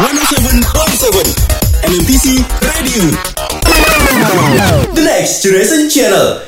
107.7 0.00 0.64
NMTC 1.84 2.40
Radio 2.64 3.04
The 4.96 5.02
Next 5.04 5.44
Generation 5.44 5.92
Channel 5.92 6.40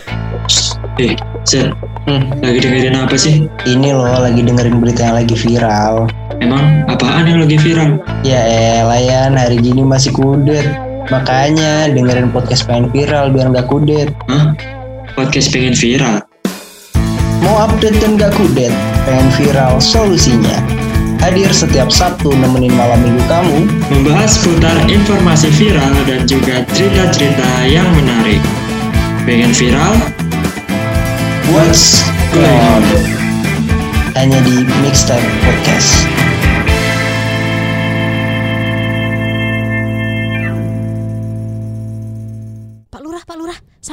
Eh, 0.97 1.13
Zen, 1.45 1.69
hmm, 2.09 2.41
lagi 2.41 2.65
dengerin 2.65 2.97
apa 2.97 3.13
sih? 3.13 3.45
Ini 3.69 3.93
loh 3.93 4.25
lagi 4.25 4.41
dengerin 4.41 4.81
berita 4.81 5.05
yang 5.05 5.21
lagi 5.21 5.37
viral. 5.37 6.09
Emang 6.41 6.89
apaan 6.89 7.29
yang 7.29 7.45
lagi 7.45 7.61
viral? 7.61 8.01
Ya 8.25 8.41
elah 8.81 8.97
Yan, 8.97 9.37
hari 9.37 9.61
gini 9.61 9.85
masih 9.85 10.17
kudet. 10.17 10.65
Makanya 11.13 11.93
dengerin 11.93 12.33
podcast 12.33 12.65
pengen 12.65 12.89
viral 12.89 13.29
biar 13.37 13.53
nggak 13.53 13.69
kudet. 13.69 14.17
Hah? 14.33 14.57
Podcast 15.13 15.53
pengen 15.53 15.77
viral? 15.77 16.25
Mau 17.45 17.69
update 17.69 18.01
dan 18.01 18.17
nggak 18.17 18.33
kudet? 18.33 18.73
Pengen 19.05 19.29
viral 19.37 19.77
solusinya. 19.77 20.57
Hadir 21.23 21.55
setiap 21.55 21.87
Sabtu 21.87 22.35
nemenin 22.35 22.75
malam 22.75 22.99
minggu 22.99 23.23
kamu. 23.31 23.71
Membahas 23.95 24.43
seputar 24.43 24.75
informasi 24.91 25.55
viral 25.55 25.95
dan 26.03 26.27
juga 26.27 26.67
cerita-cerita 26.75 27.63
yang 27.71 27.87
menarik. 27.95 28.43
Pengen 29.23 29.55
viral? 29.55 29.95
What's 31.55 32.03
going 32.35 32.59
on? 32.75 32.83
Hanya 34.19 34.43
di 34.43 34.67
Mixtape 34.83 35.23
Podcast. 35.47 36.22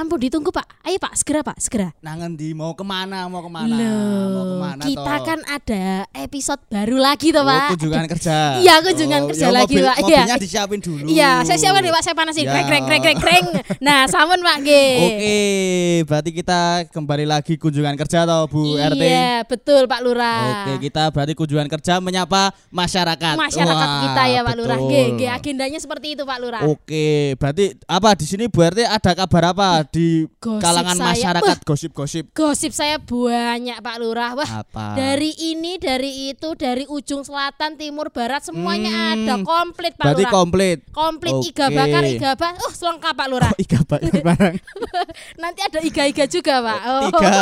Sampun 0.09 0.25
ditunggu 0.25 0.49
Pak. 0.49 0.65
Ayo 0.89 0.97
Pak, 0.97 1.13
segera 1.13 1.45
Pak, 1.45 1.61
segera. 1.61 1.93
Nangen 2.01 2.33
di 2.33 2.49
mau 2.49 2.73
ke 2.73 2.81
mana 2.81 3.29
mau 3.29 3.45
ke 3.45 3.51
mana 3.53 3.69
Loh, 3.69 4.25
mau 4.25 4.41
ke 4.43 4.55
mana 4.57 4.81
kita 4.81 5.05
toh? 5.05 5.21
kan 5.21 5.39
ada 5.45 5.83
episode 6.17 6.57
baru 6.65 6.97
lagi 6.97 7.29
toh 7.29 7.45
Oh, 7.45 7.45
Pak. 7.45 7.77
kunjungan 7.77 8.05
kerja 8.09 8.57
Iya, 8.57 8.81
kunjungan 8.81 9.21
Oh, 9.21 9.27
kerja 9.29 9.45
ya 9.45 9.53
lagi, 9.53 9.69
mobil, 9.69 9.85
Pak. 9.85 9.93
Iya. 9.93 10.01
mobilnya 10.17 10.37
disiapin 10.41 10.79
dulu 10.81 11.05
Iya, 11.05 11.31
saya 11.45 11.57
siapkan 11.61 11.81
nih 11.85 11.93
Pak, 11.93 12.01
saya 12.01 12.15
panasin. 12.17 12.41
Ya. 12.41 12.49
Krek, 12.49 12.65
krek, 12.65 12.83
krek, 12.89 13.01
krek, 13.05 13.17
krek. 13.21 13.43
Nah, 13.77 14.09
sampun 14.09 14.41
Pak 14.41 14.57
G. 14.59 14.69
Oke, 14.99 15.37
berarti 16.09 16.29
kita 16.33 16.59
kembali 16.89 17.25
lagi 17.29 17.53
kunjungan 17.55 17.93
kerja 17.95 18.25
toh 18.25 18.49
Bu 18.49 18.81
RT. 18.81 18.97
Iya, 18.99 19.45
betul 19.45 19.85
Pak 19.85 20.01
Lurah. 20.01 20.41
Oke, 20.65 20.89
kita 20.89 21.13
berarti 21.13 21.37
kunjungan 21.37 21.69
kerja 21.69 22.01
menyapa 22.01 22.49
masyarakat. 22.73 23.37
Masyarakat 23.37 23.87
Wah, 23.87 24.01
kita 24.03 24.23
ya 24.25 24.41
Pak 24.41 24.55
Lurah. 24.57 24.79
G. 24.81 24.93
G, 25.13 25.29
agendanya 25.29 25.77
seperti 25.77 26.17
itu 26.17 26.25
Pak 26.25 26.37
Lurah. 26.41 26.65
Oke, 26.65 27.37
berarti 27.37 27.77
apa 27.85 28.17
di 28.17 28.25
sini 28.25 28.49
Bu 28.49 28.57
RT 28.59 28.89
ada 28.89 29.11
kabar 29.13 29.53
apa 29.53 29.85
di 29.85 29.98
Gosip 30.37 30.61
kalangan 30.61 30.95
saya. 30.95 31.07
masyarakat 31.11 31.57
gosip-gosip 31.61 32.23
Gosip 32.31 32.71
saya 32.71 32.97
banyak 32.97 33.77
Pak 33.77 33.95
Lurah. 33.97 34.31
Wah, 34.33 34.61
apa? 34.61 34.93
dari 34.93 35.31
ini, 35.35 35.75
dari 35.75 36.29
itu, 36.29 36.53
dari 36.53 36.83
ujung 36.85 37.21
selatan, 37.21 37.75
timur, 37.75 38.09
barat 38.09 38.41
semuanya 38.41 38.89
Hmm, 38.89 39.25
ada 39.25 39.35
komplit 39.41 39.93
Pak 39.93 40.05
berarti 40.05 40.23
Lurah. 40.23 40.33
komplit. 40.33 40.77
komplit 40.89 41.33
Oke. 41.33 41.49
iga 41.49 41.67
bakar, 41.69 42.03
iga 42.05 42.31
bakar. 42.33 42.61
Oh, 42.61 42.73
lengkap 42.73 43.13
Pak 43.13 43.27
Lurah. 43.27 43.51
Oh, 43.51 43.59
iga 43.59 43.79
bakar 43.83 44.21
barang. 44.21 44.55
Nanti 45.41 45.59
ada 45.61 45.79
iga-iga 45.81 46.25
juga, 46.25 46.55
Pak. 46.59 46.79
Oh. 46.89 47.01
Tiga. 47.09 47.39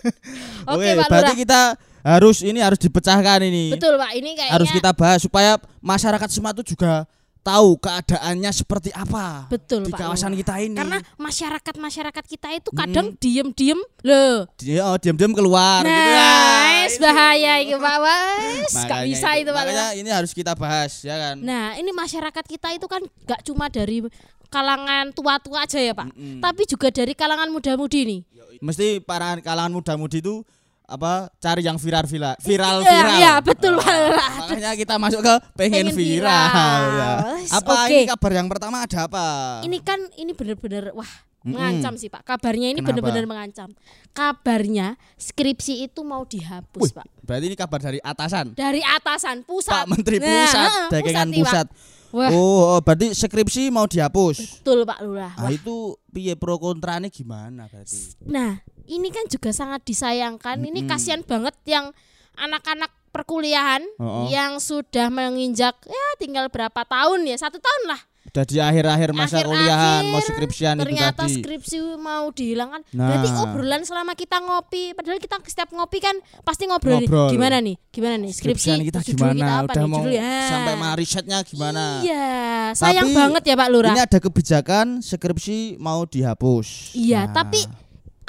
Oke, 0.72 0.82
Oke, 0.82 0.88
Pak 0.96 1.08
berarti 1.08 1.32
Lurah. 1.32 1.40
kita 1.42 1.60
harus 2.00 2.40
ini 2.40 2.58
harus 2.58 2.78
dipecahkan 2.78 3.40
ini. 3.42 3.72
Betul, 3.72 3.94
Pak. 3.94 4.10
Ini 4.14 4.30
kayaknya 4.32 4.54
harus 4.54 4.68
kita 4.70 4.90
bahas 4.92 5.20
supaya 5.20 5.60
masyarakat 5.78 6.28
semua 6.28 6.52
itu 6.52 6.72
juga 6.72 7.04
tahu 7.40 7.80
keadaannya 7.80 8.50
seperti 8.52 8.90
apa 8.92 9.48
Betul, 9.48 9.88
di 9.88 9.92
Pak 9.92 9.98
kawasan 10.06 10.36
kita 10.36 10.60
ini. 10.60 10.76
Karena 10.76 11.00
masyarakat-masyarakat 11.16 12.24
kita 12.28 12.48
itu 12.52 12.70
kadang 12.70 13.16
diem-diem 13.16 13.80
loh. 14.04 14.44
dia 14.60 14.84
oh, 14.84 14.96
diam-diam 15.00 15.32
keluar 15.32 15.82
Nah, 15.82 15.90
gitu. 15.90 16.12
Ah, 16.12 16.68
wes 16.84 16.94
ini. 16.96 17.02
bahaya 17.02 17.52
itu, 17.64 17.76
Pak. 17.80 17.96
Wes, 18.00 18.74
gak 18.86 19.02
bisa 19.08 19.28
itu, 19.40 19.50
Pak. 19.50 19.64
Makanya 19.64 19.88
ini 19.96 20.10
harus 20.12 20.32
kita 20.36 20.52
bahas 20.54 20.92
ya 21.00 21.16
kan. 21.16 21.36
Nah, 21.40 21.76
ini 21.80 21.90
masyarakat 21.90 22.44
kita 22.44 22.68
itu 22.76 22.86
kan 22.86 23.02
gak 23.24 23.40
cuma 23.44 23.72
dari 23.72 24.04
kalangan 24.50 25.14
tua-tua 25.14 25.64
aja 25.64 25.80
ya, 25.80 25.96
Pak. 25.96 26.12
Tapi 26.14 26.62
juga 26.68 26.88
dari 26.92 27.12
kalangan 27.16 27.48
muda-mudi 27.48 28.00
nih. 28.04 28.20
Mesti 28.60 29.00
para 29.00 29.40
kalangan 29.40 29.72
muda-mudi 29.72 30.20
itu 30.20 30.44
apa 30.90 31.12
cari 31.36 31.62
yang 31.62 31.74
viral 31.74 32.02
viral 32.04 32.34
viral 32.36 32.76
Iya, 32.76 32.90
viral. 32.90 33.16
iya, 33.16 33.32
betul, 33.38 33.72
Pak. 33.78 33.94
Makanya 34.42 34.70
kita 34.74 34.94
masuk 34.96 35.20
ke 35.20 35.34
pengen, 35.54 35.86
Pengen 35.86 35.86
viral. 35.92 36.46
viral. 36.50 36.80
ya. 36.92 37.12
Apa 37.52 37.72
oke. 37.78 37.88
ini 37.88 38.02
kabar 38.06 38.32
yang 38.34 38.48
pertama 38.48 38.76
ada 38.80 38.98
apa? 39.00 39.26
Ini 39.62 39.78
kan 39.80 40.02
ini 40.14 40.32
bener-bener 40.32 40.90
wah 40.90 41.06
Mm-mm. 41.40 41.54
mengancam 41.54 41.94
sih 41.94 42.06
Pak. 42.06 42.20
Kabarnya 42.22 42.68
ini 42.68 42.78
Kenapa? 42.78 43.00
bener-bener 43.00 43.24
mengancam. 43.24 43.70
Kabarnya 44.12 44.86
skripsi 45.16 45.82
itu 45.82 46.02
mau 46.02 46.20
dihapus, 46.22 46.82
Wih, 46.82 46.92
Pak. 46.92 47.06
berarti 47.22 47.44
ini 47.46 47.56
kabar 47.56 47.80
dari 47.80 47.96
atasan. 47.98 48.52
Dari 48.52 48.82
atasan 48.82 49.40
pusat. 49.42 49.72
Pak 49.72 49.86
Menteri 49.88 50.18
Nah, 50.18 50.28
Pusat, 50.44 50.68
heeh, 50.68 50.88
dagangan 50.92 51.26
Pak. 51.26 51.36
pusat. 51.38 51.66
Wah, 52.10 52.26
Oh, 52.28 52.74
oh, 52.74 52.80
berarti 52.80 53.14
skripsi 53.14 53.70
mau 53.70 53.86
dihapus. 53.86 54.60
betul 54.60 54.82
Pak 54.82 54.98
Lurah. 55.00 55.30
Nah, 55.32 55.48
itu 55.48 55.94
piye 56.10 56.34
pro 56.34 56.58
kontranya 56.58 57.06
gimana 57.06 57.64
berarti? 57.64 58.18
Nah, 58.26 58.58
ini 58.90 59.08
kan 59.08 59.24
juga 59.24 59.50
sangat 59.50 59.80
disayangkan. 59.82 60.58
Ini 60.58 60.80
Mm-mm. 60.80 60.90
kasihan 60.90 61.22
banget 61.22 61.54
yang 61.64 61.94
anak-anak 62.34 62.90
perkuliahan 63.10 63.82
Oh, 63.96 64.02
oh. 64.02 64.24
yang 64.26 64.58
sudah 64.58 65.06
menginjak 65.08 65.74
ya 65.82 66.06
tinggal 66.16 66.46
berapa 66.46 66.78
tahun 66.80 67.24
ya 67.24 67.36
satu 67.36 67.58
tahun 67.58 67.84
lah 67.88 68.00
Udah 68.22 68.44
di 68.44 68.56
akhir-akhir 68.56 69.10
masa 69.10 69.24
Akhir-akhir, 69.34 69.48
kuliahan 69.50 70.02
mau 70.06 70.22
skripsian 70.22 70.74
itu 70.76 70.82
ternyata 70.86 71.18
tadi. 71.20 71.34
skripsi 71.34 71.76
mau 71.98 72.30
dihilangkan 72.30 72.86
Nah. 72.92 73.10
berarti 73.10 73.28
obrolan 73.34 73.82
selama 73.82 74.12
kita 74.14 74.38
ngopi 74.38 74.94
padahal 74.94 75.18
kita 75.18 75.42
setiap 75.42 75.68
ngopi 75.70 75.98
kan 75.98 76.14
pasti 76.40 76.64
ngobrol, 76.64 76.96
nih, 76.96 77.08
Ngobrol. 77.08 77.28
gimana 77.28 77.56
nih 77.58 77.76
gimana 77.88 78.14
nih 78.16 78.30
skripsi 78.30 78.70
Skripsian 78.70 78.78
kita 78.84 79.00
gimana? 79.02 79.34
kita 79.34 79.52
apa 79.56 79.64
Udah 79.66 79.74
nih 79.74 79.88
mau 79.88 79.98
judulnya 79.98 80.30
sampai 80.46 80.74
mau 80.76 80.94
risetnya 80.94 81.38
gimana? 81.42 81.82
iya 82.00 82.28
sayang 82.72 83.08
Tapi 83.08 83.18
banget 83.18 83.42
ya 83.44 83.54
Pak 83.56 83.68
Lurah 83.68 83.90
Ini 83.90 84.02
ada 84.04 84.18
kebijakan 84.20 84.86
skripsi 85.00 85.58
mau 85.76 86.00
dihapus. 86.04 86.94
iya 86.94 87.26
Nah, 87.26 87.34
tapi 87.34 87.66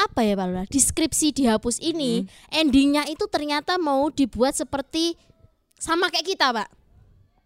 apa 0.04 0.22
ya 0.22 0.34
Pak 0.34 0.46
Lurah 0.46 0.66
di 0.66 0.80
skripsi 0.80 1.28
dihapus 1.34 1.78
ini 1.80 2.24
Hmm. 2.24 2.30
endingnya 2.52 3.04
itu 3.06 3.26
ternyata 3.26 3.78
mau 3.78 4.10
dibuat 4.10 4.54
seperti 4.54 5.14
sama 5.76 6.08
kayak 6.08 6.28
kita 6.28 6.50
Pak 6.52 6.70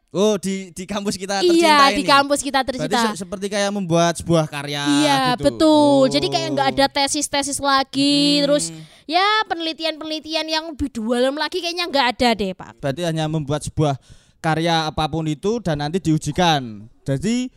Oh, 0.10 0.40
di 0.40 0.72
di 0.72 0.88
kampus 0.88 1.20
kita 1.20 1.44
tercinta 1.44 1.60
iya 1.60 1.92
ini. 1.92 2.00
di 2.00 2.04
kampus 2.04 2.40
kita 2.40 2.64
Berarti 2.64 2.88
tercinta 2.88 3.12
se- 3.12 3.20
seperti 3.20 3.52
kayak 3.52 3.68
membuat 3.70 4.16
sebuah 4.16 4.48
karya 4.48 4.80
Iya 4.80 5.16
gitu. 5.36 5.44
betul. 5.44 5.76
Oh. 6.00 6.08
Jadi 6.08 6.28
kayak 6.30 6.50
nggak 6.56 6.68
ada 6.72 6.86
tesis-tesis 6.90 7.60
lagi, 7.60 8.40
Hmm. 8.40 8.44
terus 8.48 8.72
ya 9.04 9.26
penelitian-penelitian 9.46 10.48
yang 10.48 10.72
lebih 10.72 10.88
dalam 10.88 11.36
lagi 11.36 11.60
kayaknya 11.60 11.86
nggak 11.86 12.08
ada 12.16 12.30
deh 12.32 12.52
pak. 12.54 12.80
berarti 12.80 13.02
hanya 13.04 13.28
membuat 13.28 13.62
sebuah 13.62 14.00
karya 14.40 14.88
apa 14.88 15.04
pun 15.06 15.28
itu 15.28 15.60
dan 15.60 15.84
nanti 15.84 16.00
diujikan. 16.00 16.88
Jadi 17.04 17.52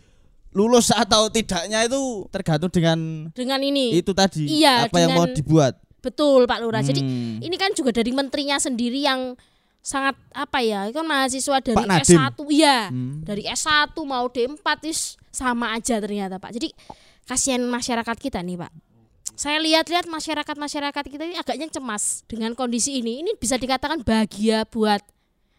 lulus 0.51 0.89
atau 0.89 1.29
tidaknya 1.29 1.85
itu 1.85 2.25
tergantung 2.29 2.69
dengan 2.69 2.99
Dengan 3.31 3.61
ini 3.61 3.93
itu 3.95 4.11
tadi 4.11 4.49
Iya, 4.49 4.89
apa 4.89 4.97
yang 4.99 5.13
mau 5.13 5.25
dengan- 5.25 5.37
dibuat. 5.37 5.75
betul 5.99 6.45
Pak 6.45 6.59
Lurah. 6.59 6.81
Jadi 6.81 7.01
Hmm. 7.01 7.37
ini 7.39 7.57
kan 7.57 7.71
juga 7.73 7.91
dari 7.91 8.11
menterinya 8.11 8.57
sendiri 8.57 9.03
yang 9.03 9.37
sangat 9.79 10.17
apa 10.33 10.59
ya? 10.61 10.89
Kan 10.89 11.05
mahasiswa 11.05 11.61
dari 11.61 11.77
Pak 11.77 11.87
Nadiem. 11.87 12.19
S1 12.19 12.39
iya. 12.49 12.89
Hmm. 12.89 13.21
Dari 13.23 13.45
S1 13.45 13.93
mau 14.01 14.25
D4 14.27 14.85
is 14.85 15.01
sama 15.29 15.73
aja 15.73 16.01
ternyata 16.01 16.37
Pak. 16.37 16.51
Jadi 16.51 16.73
kasihan 17.25 17.61
masyarakat 17.63 18.17
kita 18.17 18.41
nih 18.41 18.57
Pak. 18.57 18.73
Saya 19.39 19.63
lihat-lihat 19.63 20.11
masyarakat-masyarakat 20.11 21.05
kita 21.05 21.23
ini 21.23 21.37
agaknya 21.37 21.71
cemas 21.71 22.27
dengan 22.27 22.57
kondisi 22.57 22.99
ini. 22.99 23.23
Ini 23.23 23.39
bisa 23.39 23.55
dikatakan 23.55 24.03
bahagia 24.03 24.67
buat 24.67 24.99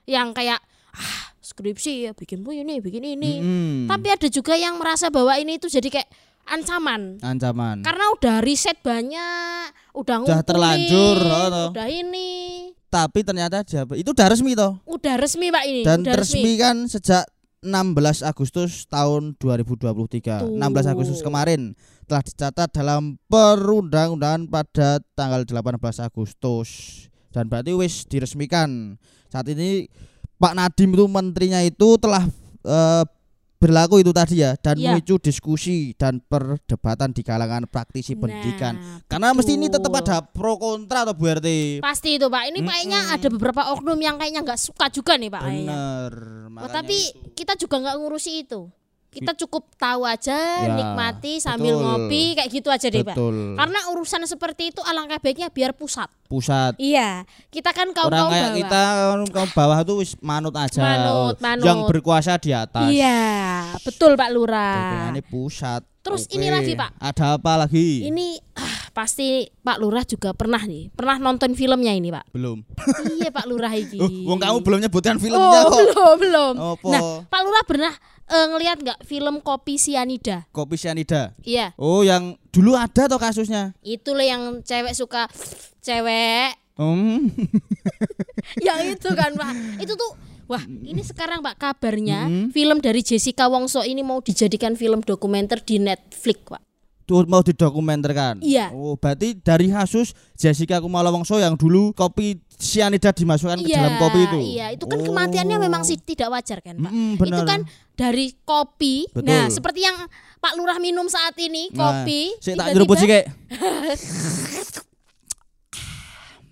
yang 0.04 0.34
kayak 0.34 0.60
ah 0.94 1.30
skripsi 1.40 2.08
ya 2.08 2.12
bikin 2.14 2.46
bu 2.46 2.54
ini 2.54 2.80
bikin 2.80 3.04
ini. 3.04 3.34
Hmm. 3.42 3.80
Tapi 3.90 4.08
ada 4.14 4.28
juga 4.30 4.54
yang 4.56 4.78
merasa 4.78 5.10
bahwa 5.10 5.34
ini 5.36 5.58
itu 5.58 5.68
jadi 5.68 5.90
kayak 5.90 6.10
ancaman. 6.50 7.22
ancaman. 7.22 7.86
Karena 7.86 8.06
udah 8.18 8.36
riset 8.42 8.78
banyak, 8.82 9.70
udah 9.94 10.16
Udah 10.26 10.42
terlanjur, 10.42 11.18
oh, 11.22 11.70
udah 11.74 11.88
ini, 11.88 12.30
Tapi 12.90 13.22
ternyata 13.22 13.62
dia 13.62 13.86
itu 13.86 14.10
udah 14.10 14.28
resmi 14.34 14.58
toh. 14.58 14.82
udah 14.90 15.16
resmi 15.22 15.54
pak 15.54 15.64
ini, 15.70 15.82
Dan 15.86 16.02
udah 16.02 16.16
resmi 16.18 16.58
kan 16.58 16.90
sejak 16.90 17.30
16 17.62 18.24
Agustus 18.24 18.88
tahun 18.88 19.36
2023. 19.38 20.48
Tuh. 20.48 20.58
16 20.58 20.90
Agustus 20.90 21.19
kemarin 21.19 21.75
telah 22.08 22.24
dicatat 22.24 22.72
dalam 22.72 23.19
perundang-undangan 23.28 24.48
pada 24.48 25.04
tanggal 25.13 25.44
18 25.46 25.75
Agustus. 26.00 26.69
Dan 27.30 27.46
berarti 27.52 27.75
wis 27.78 28.08
diresmikan. 28.10 28.98
Saat 29.30 29.54
ini 29.54 29.86
Pak 30.39 30.53
Nadim 30.56 30.95
itu 30.95 31.06
menterinya 31.06 31.59
itu 31.59 32.00
telah 32.00 32.24
eh, 32.63 33.03
berlaku 33.59 34.00
itu 34.00 34.15
tadi 34.15 34.39
ya 34.39 34.56
dan 34.56 34.80
Iya. 34.80 34.95
memicu 34.95 35.19
diskusi 35.19 35.91
dan 36.00 36.24
perdebatan 36.24 37.12
di 37.12 37.27
kalangan 37.27 37.68
praktisi 37.68 38.15
pendidikan. 38.15 38.80
Nah, 38.80 39.03
Karena 39.03 39.36
mesti 39.36 39.59
ini 39.59 39.68
betul. 39.68 39.83
tetap 39.83 39.94
ada 40.00 40.18
pro 40.24 40.56
kontra 40.56 41.03
atau 41.03 41.12
Bu 41.12 41.27
RT. 41.27 41.83
Pasti 41.83 42.15
itu 42.15 42.31
pak. 42.31 42.56
Ini 42.56 42.59
kayaknya 42.63 43.19
ada 43.19 43.27
beberapa 43.27 43.75
oknum 43.75 44.00
yang 44.00 44.15
kayaknya 44.15 44.47
nggak 44.47 44.62
suka 44.63 44.88
juga 44.88 45.19
nih 45.19 45.27
pak. 45.27 45.44
Bener. 45.44 46.12
Oh, 46.56 46.71
tapi 46.71 46.95
itu. 47.12 47.36
kita 47.36 47.59
juga 47.59 47.83
nggak 47.83 47.95
ngurusi 48.00 48.47
itu. 48.47 48.71
Kita 49.10 49.34
cukup 49.36 49.74
tahu 49.74 50.06
aja, 50.06 50.38
Ya, 50.62 50.70
nikmati 50.70 51.42
sambil 51.42 51.74
betul. 51.74 51.82
ngopi 51.82 52.24
kayak 52.38 52.50
gitu 52.52 52.70
aja 52.70 52.88
deh, 52.88 53.02
Pak. 53.02 53.18
Betul. 53.18 53.58
Karena 53.58 53.80
urusan 53.90 54.22
seperti 54.24 54.70
itu 54.70 54.82
alangkah 54.82 55.18
baiknya 55.18 55.50
biar 55.50 55.74
pusat. 55.74 56.06
Pusat. 56.26 56.78
Iya, 56.78 57.26
kita 57.50 57.74
kan 57.74 57.90
kaum 57.90 58.06
Orang 58.06 58.30
kaum 58.30 58.32
kayak 58.32 58.46
bawah. 58.46 58.60
kita 58.62 58.82
kaum 59.34 59.50
bawah 59.52 59.80
tuh 59.82 59.96
wis 60.00 60.14
manut 60.20 60.54
aja. 60.54 60.78
Manut, 60.78 61.36
manut. 61.42 61.66
Yang 61.66 61.80
berkuasa 61.90 62.38
di 62.38 62.54
atas. 62.54 62.86
Iya, 62.86 63.18
betul 63.82 64.14
Pak 64.14 64.30
Lurah. 64.30 65.10
Ini 65.10 65.26
pusat. 65.26 65.82
Terus 66.00 66.24
Oke. 66.26 66.38
ini 66.38 66.48
lagi, 66.48 66.74
Pak. 66.74 66.96
Ada 66.96 67.36
apa 67.36 67.54
lagi? 67.60 68.08
Ini 68.08 68.40
ah, 68.56 68.94
pasti 68.94 69.42
Pak 69.44 69.78
Lurah 69.78 70.06
juga 70.06 70.32
pernah 70.32 70.62
nih, 70.62 70.88
pernah 70.90 71.18
nonton 71.18 71.52
filmnya 71.54 71.92
ini, 71.92 72.08
Pak. 72.08 72.30
belum. 72.30 72.62
iya, 73.18 73.30
Pak 73.30 73.46
Lurah 73.46 73.74
iki. 73.84 73.98
Oh, 73.98 74.08
wong 74.26 74.40
kamu 74.40 74.58
belum 74.62 74.80
nyebutkan 74.80 75.18
filmnya 75.18 75.42
oh, 75.60 75.66
kok. 75.66 75.76
belum, 75.76 76.16
belum. 76.16 76.54
Apa? 76.56 76.88
Nah, 76.88 77.02
Pak 77.26 77.42
Lurah 77.44 77.64
pernah 77.66 77.94
eh, 78.30 78.46
ngelihat 78.48 78.78
nggak 78.80 79.00
film 79.04 79.40
Kopi 79.40 79.76
Sianida? 79.76 80.46
Kopi 80.50 80.76
Sianida. 80.76 81.34
Iya, 81.42 81.74
Oh, 81.76 82.02
yang 82.02 82.38
dulu 82.50 82.74
ada 82.74 83.06
toh 83.06 83.18
kasusnya. 83.18 83.74
itu 83.81 84.10
loh 84.10 84.22
yang 84.22 84.42
cewek 84.62 84.94
suka 84.94 85.26
cewek 85.80 86.54
Hmm. 86.76 87.28
yang 88.66 88.80
itu 88.88 89.10
kan 89.12 89.36
Pak. 89.36 89.52
Itu 89.80 89.94
tuh 89.94 90.16
Wah, 90.46 90.66
ini 90.66 91.04
sekarang 91.04 91.42
Pak 91.42 91.62
kabarnya 91.62 92.26
Hmm. 92.26 92.48
film 92.50 92.80
dari 92.80 93.06
Jessica 93.06 93.46
Wongso 93.46 93.84
ini 93.84 94.02
mau 94.02 94.18
dijadikan 94.18 94.74
film 94.74 94.98
dokumenter 95.00 95.62
di 95.62 95.78
Netflix, 95.78 96.42
Pak. 96.42 96.62
Mau 97.10 97.42
didokumenterkan. 97.42 98.40
Iya. 98.40 98.70
Oh, 98.70 98.94
berarti 98.94 99.34
dari 99.36 99.68
kasus 99.68 100.12
Jessica 100.34 100.78
Kumala 100.78 101.10
Wongso 101.10 101.36
yang 101.36 101.54
dulu 101.54 101.90
kopi 101.92 102.38
sianida 102.52 103.10
dimasukkan 103.10 103.58
ke 103.58 103.70
dalam 103.70 103.98
kopi 103.98 104.20
itu. 104.22 104.38
Iya, 104.54 104.66
itu 104.74 104.86
kan 104.86 105.00
Oh. 105.00 105.06
kematiannya 105.06 105.58
memang 105.58 105.82
sih 105.82 105.96
tidak 105.96 106.30
wajar 106.30 106.60
kan, 106.60 106.78
Pak. 106.78 106.92
Mm-mm, 106.92 107.18
Itu 107.18 107.44
kan 107.44 107.60
dari 107.94 108.36
kopi. 108.40 109.10
Betul. 109.10 109.26
Nah, 109.26 109.48
seperti 109.48 109.80
yang 109.82 109.98
Pak 110.38 110.54
Lurah 110.54 110.78
minum 110.78 111.06
saat 111.06 111.34
ini, 111.36 111.68
kopi. 111.70 112.22
Nah, 112.32 112.40
sik 112.40 112.54
tak 112.54 112.68
tiba-tiba- 112.68 112.74
nyeruput 112.74 112.96
sih 112.98 113.08
kek. 113.08 113.26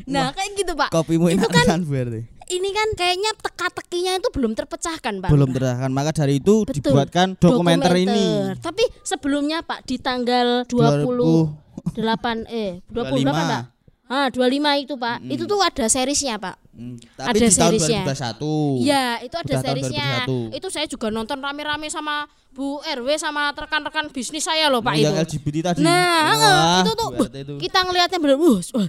Nah, 0.07 0.31
kayak 0.31 0.55
gitu, 0.55 0.71
Pak. 0.71 0.87
Kopimu 0.89 1.27
Itu 1.27 1.47
kan- 1.51 1.67
kan 1.67 1.81
berarti. 1.83 2.23
Ini 2.47 2.69
kan 2.71 2.87
kayaknya 2.95 3.31
teka-tekinya 3.43 4.13
itu 4.23 4.29
belum 4.31 4.55
terpecahkan, 4.55 5.19
Pak. 5.19 5.29
Belum 5.29 5.51
Lurah. 5.51 5.75
terahkan. 5.75 5.89
Maka 5.91 6.11
dari 6.15 6.39
itu 6.39 6.63
Betul. 6.63 6.79
dibuatkan 6.79 7.35
dokumenter, 7.35 7.91
ini. 7.91 8.55
Tapi 8.63 8.87
sebelumnya 9.03 9.59
Pak 9.67 9.83
di 9.83 9.99
tanggal 9.99 10.63
28 10.63 12.47
eh 12.47 12.79
28 12.87 13.27
Pak. 13.27 13.63
Ah, 14.07 14.31
25 14.31 14.79
itu 14.79 14.95
Pak. 14.95 15.17
Itu 15.27 15.43
tuh 15.43 15.59
ada 15.59 15.85
seriesnya, 15.91 16.39
Pak. 16.39 16.55
Hmm, 16.71 16.95
Ada 17.19 17.33
Tapi 17.33 17.37
di 17.43 17.49
tahun 17.51 17.71
seriesnya. 17.75 18.01
2021. 18.07 18.85
Iya, 18.87 19.05
itu 19.27 19.35
ada 19.35 19.51
Udah 19.51 19.63
seriesnya. 19.67 20.07
2021. 20.23 20.57
Itu 20.61 20.67
saya 20.71 20.85
juga 20.87 21.07
nonton 21.11 21.37
rame-rame 21.43 21.91
sama 21.91 22.23
Bu 22.55 22.79
RW 22.81 23.19
sama 23.19 23.51
rekan-rekan 23.51 24.07
bisnis 24.09 24.47
saya 24.47 24.71
loh, 24.71 24.79
Pak 24.79 24.95
yang 24.95 25.13
itu. 25.13 25.37
LGBT 25.37 25.55
tadi. 25.61 25.83
Nah, 25.83 26.33
Wah, 26.33 26.81
itu 26.81 26.91
tuh 26.95 27.09
itu. 27.35 27.53
kita 27.67 27.79
ngelihatnya 27.85 28.17
bener, 28.17 28.37
uh, 28.39 28.57
uh, 28.57 28.87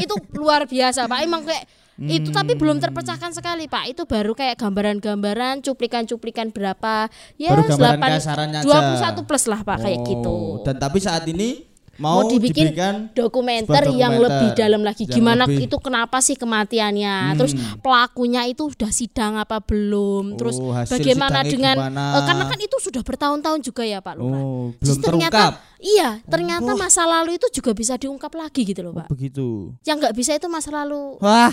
itu 0.00 0.14
luar 0.32 0.64
biasa, 0.64 1.10
Pak. 1.10 1.18
Emang 1.20 1.42
kayak 1.44 1.66
itu 2.02 2.28
tapi 2.30 2.52
belum 2.54 2.76
Hmm. 2.76 2.84
terpecahkan 2.86 3.30
sekali, 3.30 3.66
Pak. 3.66 3.84
Itu 3.86 4.02
baru 4.04 4.32
kayak 4.32 4.56
gambaran-gambaran, 4.56 5.60
cuplikan-cuplikan 5.60 6.48
berapa 6.48 7.06
ya 7.36 7.52
Baru 7.52 7.68
gambaran 7.68 7.98
8, 7.98 8.10
kasarannya 8.16 8.58
aja. 8.58 8.66
21 8.66 9.22
plus 9.22 9.44
lah, 9.46 9.60
Pak, 9.60 9.78
kayak 9.80 9.98
Oh, 9.98 10.06
gitu. 10.06 10.36
Dan 10.62 10.74
tapi 10.76 10.98
saat 10.98 11.24
ini 11.26 11.68
mau, 11.96 12.24
mau 12.24 12.32
dibikin 12.32 12.72
dokumenter, 13.12 13.84
sebuah 13.84 13.92
yang 13.92 14.12
dokumenter 14.16 14.24
lebih 14.24 14.48
dalam 14.54 14.80
lagi 14.80 15.04
yang 15.04 15.12
gimana 15.12 15.44
lebih- 15.44 15.68
itu 15.68 15.76
kenapa 15.76 16.16
sih 16.18 16.32
kematiannya 16.32 17.16
Hmm. 17.26 17.36
terus 17.36 17.52
pelakunya 17.76 18.42
itu 18.46 18.72
sudah 18.72 18.88
sidang 18.88 19.36
apa 19.36 19.60
belum 19.60 20.32
terus 20.34 20.56
Oh, 20.56 20.72
hasil 20.72 20.96
bagaimana 20.96 21.44
dengan 21.44 21.76
gimana? 21.76 22.04
eh, 22.14 22.22
karena 22.24 22.44
kan 22.46 22.56
itu 22.58 22.76
sudah 22.78 23.02
bertahun-tahun 23.02 23.60
juga 23.60 23.82
ya 23.82 24.00
Pak 24.00 24.14
Lurah 24.16 24.40
Oh, 24.40 24.72
Terus 24.78 24.96
belum 24.96 25.04
ternyata 25.04 25.36
terungkap. 25.52 25.78
iya 25.78 26.08
ternyata 26.24 26.70
Oh. 26.70 26.78
masa 26.78 27.02
lalu 27.04 27.36
itu 27.36 27.46
juga 27.52 27.70
bisa 27.74 27.94
diungkap 27.94 28.32
lagi 28.32 28.62
gitu 28.64 28.80
loh 28.80 28.92
Pak 28.94 29.06
Begitu. 29.06 29.76
yang 29.82 30.00
nggak 30.00 30.14
bisa 30.14 30.32
itu 30.32 30.48
masa 30.48 30.72
lalu 30.72 31.20
Wah, 31.20 31.28
ah 31.42 31.52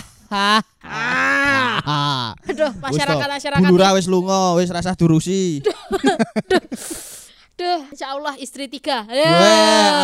Aduh 2.44 2.72
masyarakat 2.80 3.28
masyarakat 3.28 3.64
Bulura 3.64 3.96
wis 3.96 4.06
lunga, 4.06 4.56
wis 4.60 4.68
rasah 4.68 4.92
durusi. 4.92 5.64
Duh, 7.58 7.82
insya 7.90 8.14
Allah 8.14 8.38
istri 8.38 8.70
tiga. 8.70 9.02
Ya. 9.10 9.34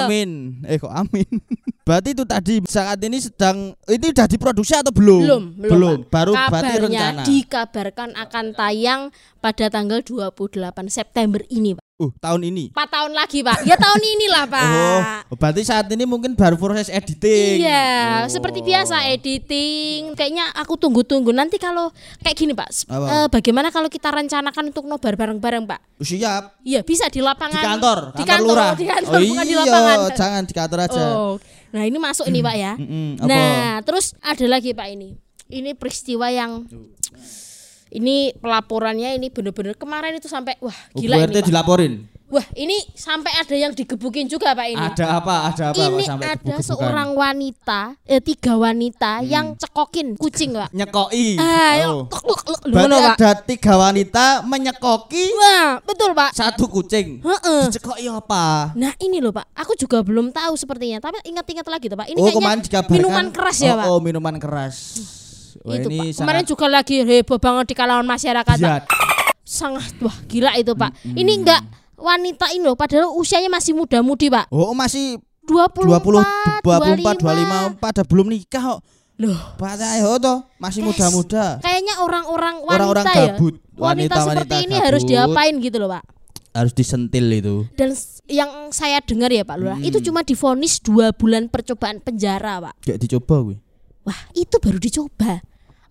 amin. 0.02 0.58
Eh 0.66 0.74
kok 0.74 0.90
amin. 0.90 1.38
Berarti 1.86 2.16
itu 2.16 2.24
tadi 2.26 2.54
saat 2.66 2.98
ini 3.04 3.22
sedang 3.22 3.76
ini 3.86 4.06
udah 4.10 4.26
diproduksi 4.26 4.72
atau 4.74 4.90
belum? 4.90 5.22
Belum, 5.22 5.44
belum. 5.54 5.98
Pak. 6.08 6.10
Baru 6.10 6.32
berarti 6.32 6.50
Kabarnya 6.50 6.80
rencana. 6.80 7.22
dikabarkan 7.28 8.10
akan 8.16 8.44
tayang 8.56 9.00
pada 9.44 9.68
tanggal 9.68 10.00
28 10.00 10.40
September 10.88 11.44
ini, 11.52 11.76
Pak. 11.76 11.83
Uh, 11.94 12.10
tahun 12.18 12.50
ini. 12.50 12.74
4 12.74 12.90
tahun 12.90 13.14
lagi, 13.14 13.46
Pak. 13.46 13.62
Ya 13.62 13.78
tahun 13.78 14.02
inilah, 14.02 14.50
Pak. 14.50 14.66
Oh, 15.30 15.38
berarti 15.38 15.62
saat 15.62 15.86
ini 15.86 16.02
mungkin 16.02 16.34
baru 16.34 16.58
proses 16.58 16.90
editing. 16.90 17.62
Iya, 17.62 18.26
Oh. 18.26 18.34
seperti 18.34 18.66
biasa 18.66 19.06
editing. 19.06 20.18
Kayaknya 20.18 20.50
aku 20.58 20.74
tunggu-tunggu 20.74 21.30
nanti 21.30 21.54
kalau 21.54 21.94
kayak 22.18 22.34
gini, 22.34 22.50
Pak. 22.50 22.66
Apa? 22.90 23.06
eh, 23.06 23.26
bagaimana 23.30 23.70
kalau 23.70 23.86
kita 23.86 24.10
rencanakan 24.10 24.74
untuk 24.74 24.90
nobar 24.90 25.14
bareng-bareng, 25.14 25.70
Pak? 25.70 26.02
Siap. 26.02 26.66
Iya, 26.66 26.82
bisa 26.82 27.06
di 27.06 27.22
Di 27.22 27.22
lapangan. 27.22 27.62
kantor, 27.62 27.98
Di 28.10 28.24
kantor 28.26 28.42
lurah. 28.58 28.72
di 28.74 28.86
kantor, 28.90 29.14
oh, 29.14 29.22
bukan 29.30 29.44
di 29.46 29.54
iya, 29.54 29.62
lapangan. 29.62 29.98
jangan 30.18 30.42
di 30.42 30.54
kantor 30.58 30.78
aja. 30.82 31.02
Oh. 31.14 31.34
Nah, 31.70 31.82
ini 31.86 31.98
masuk 32.02 32.26
ini, 32.26 32.42
Pak 32.42 32.56
ya. 32.58 32.72
Nah, 33.22 33.78
terus 33.86 34.18
ada 34.18 34.46
lagi 34.50 34.74
Pak 34.74 34.88
ini. 34.90 35.14
Ini 35.46 35.78
peristiwa 35.78 36.26
yang 36.26 36.66
ini 37.94 38.34
pelaporannya 38.34 39.14
ini 39.14 39.30
bener-bener 39.30 39.72
kemarin 39.72 40.14
itu 40.14 40.26
sampai 40.26 40.58
wah 40.58 40.74
Oh, 40.90 40.98
gila 40.98 41.14
Bu 41.16 41.20
ini. 41.20 41.26
RT 41.28 41.36
Pak. 41.36 41.46
dilaporin. 41.46 41.94
Wah, 42.24 42.42
ini 42.52 42.74
sampai 42.90 43.30
ada 43.30 43.54
yang 43.54 43.70
digebukin 43.70 44.26
juga 44.26 44.52
Pak 44.52 44.66
ini. 44.66 44.80
Ada 44.80 45.22
apa? 45.22 45.36
Ada 45.46 45.64
apa 45.70 45.78
ini 45.78 46.02
sampai 46.02 46.34
ada 46.34 46.56
seorang 46.58 47.14
wanita, 47.14 47.94
eh, 48.02 48.18
tiga 48.18 48.58
wanita 48.58 49.22
yang 49.22 49.54
cekokin 49.54 50.18
kucing, 50.18 50.50
Pak. 50.50 50.74
nyekoi. 50.74 51.38
Ah, 51.38 51.86
Oh. 51.86 52.10
yuk, 52.10 52.10
luk, 52.10 52.22
luk, 52.26 52.40
luk, 52.48 52.60
Berarti 52.64 52.90
ngono, 52.90 52.96
Pak. 52.98 53.14
ada 53.14 53.30
tiga 53.38 53.72
wanita 53.78 54.24
menyekoki 54.42 55.26
Wah, 55.30 55.78
betul, 55.84 56.10
Pak. 56.10 56.34
satu 56.34 56.66
kucing. 56.66 57.22
Heeh. 57.22 57.62
Dicekoki 57.70 58.08
apa? 58.08 58.74
Nah 58.74 58.90
ini 58.98 59.22
loh 59.22 59.30
Pak, 59.30 59.54
aku 59.54 59.78
juga 59.78 60.02
belum 60.02 60.34
tahu 60.34 60.58
sepertinya. 60.58 60.98
Tapi 60.98 61.22
ingat-ingat 61.22 61.68
lagi 61.68 61.86
tuh 61.86 61.94
Pak, 61.94 62.08
ini 62.08 62.18
oh, 62.18 62.34
kayaknya 62.34 62.82
minuman 62.90 63.26
keras 63.30 63.58
ya 63.62 63.72
oh, 63.72 63.78
Pak. 63.78 63.86
Oh, 63.86 64.00
minuman 64.02 64.36
keras. 64.42 64.76
Wah, 65.64 65.74
itu 65.74 65.88
ini 65.88 65.98
Pak. 66.06 66.20
Kemarin 66.20 66.36
sangat 66.38 66.46
juga 66.46 66.66
lagi 66.68 66.94
heboh 67.00 67.38
banget 67.38 67.64
di 67.66 67.74
kalangan 67.74 68.04
masyarakat. 68.04 68.56
Iya. 68.60 68.84
Sangat 69.40 69.96
wah 69.98 70.16
gila 70.24 70.52
itu 70.54 70.72
Pak. 70.72 70.92
Ini 71.06 71.32
enggak 71.34 71.60
wanita 71.94 72.46
ini 72.50 72.64
loh, 72.64 72.76
padahal 72.76 73.12
usianya 73.12 73.48
masih 73.48 73.72
muda-mudi 73.72 74.28
Pak. 74.28 74.48
Oh, 74.48 74.72
masih 74.72 75.16
24, 75.44 75.88
20 75.88 76.24
24 76.60 77.20
25 77.20 77.76
25. 77.76 77.82
pada 77.82 78.02
belum 78.02 78.26
nikah 78.28 78.64
kok. 78.70 78.80
Loh, 79.14 79.38
Pada 79.54 79.94
ayo 79.94 80.18
toh, 80.18 80.42
masih 80.58 80.82
muda-muda. 80.82 81.62
kayaknya 81.62 82.02
orang-orang 82.02 82.58
wanita 82.58 82.74
Orang-orang 82.74 83.04
ya. 83.06 83.14
gabut. 83.30 83.54
Wanita, 83.54 83.78
Wanita-wanita 83.78 84.18
seperti 84.26 84.56
ini 84.60 84.74
harus 84.76 85.02
gabut. 85.02 85.10
diapain 85.12 85.54
gitu 85.60 85.76
loh 85.78 85.88
Pak. 85.88 86.02
Harus 86.50 86.72
disentil 86.72 87.26
itu. 87.30 87.54
Dan 87.72 87.94
yang 88.26 88.50
saya 88.68 88.98
dengar 89.00 89.30
ya 89.30 89.42
Pak 89.42 89.54
Lurah, 89.54 89.78
Hmm. 89.78 89.86
itu 89.86 90.02
cuma 90.02 90.20
difonis 90.20 90.78
dua 90.78 91.10
bulan 91.10 91.46
percobaan 91.46 91.98
penjara 91.98 92.58
Pak. 92.60 92.74
Gak 92.82 92.98
dicoba 92.98 93.34
gue. 93.44 93.56
Wah, 94.02 94.20
itu 94.32 94.56
baru 94.58 94.76
dicoba. 94.76 95.40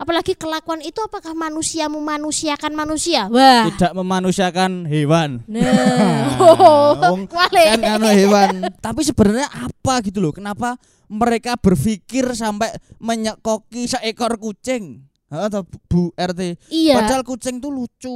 Apalagi 0.04 0.36
kelakuan 0.36 0.84
itu 0.84 1.00
apakah 1.00 1.32
manusia 1.32 1.88
memanusiakan 1.88 2.76
manusia? 2.76 3.32
Wah. 3.32 3.72
Tidak 3.72 3.96
memanusiakan 3.96 4.84
hewan. 4.84 5.40
Nah, 5.48 6.36
oh, 6.44 7.24
kan 7.24 7.80
anu 7.80 8.12
hewan. 8.12 8.68
Tapi 8.84 9.00
sebenarnya 9.08 9.48
apa 9.48 10.04
gitu 10.04 10.20
loh? 10.20 10.36
Kenapa 10.36 10.76
mereka 11.08 11.56
berpikir 11.56 12.36
sampai 12.36 12.76
menyekoki 13.00 13.88
seekor 13.88 14.36
kucing? 14.36 15.08
Heeh, 15.34 15.50
toh, 15.50 15.66
Bu 15.90 16.14
RT. 16.14 16.42
Iya, 16.70 17.02
Padahal 17.02 17.26
kucing 17.26 17.58
tuh 17.58 17.74
lucu. 17.74 18.14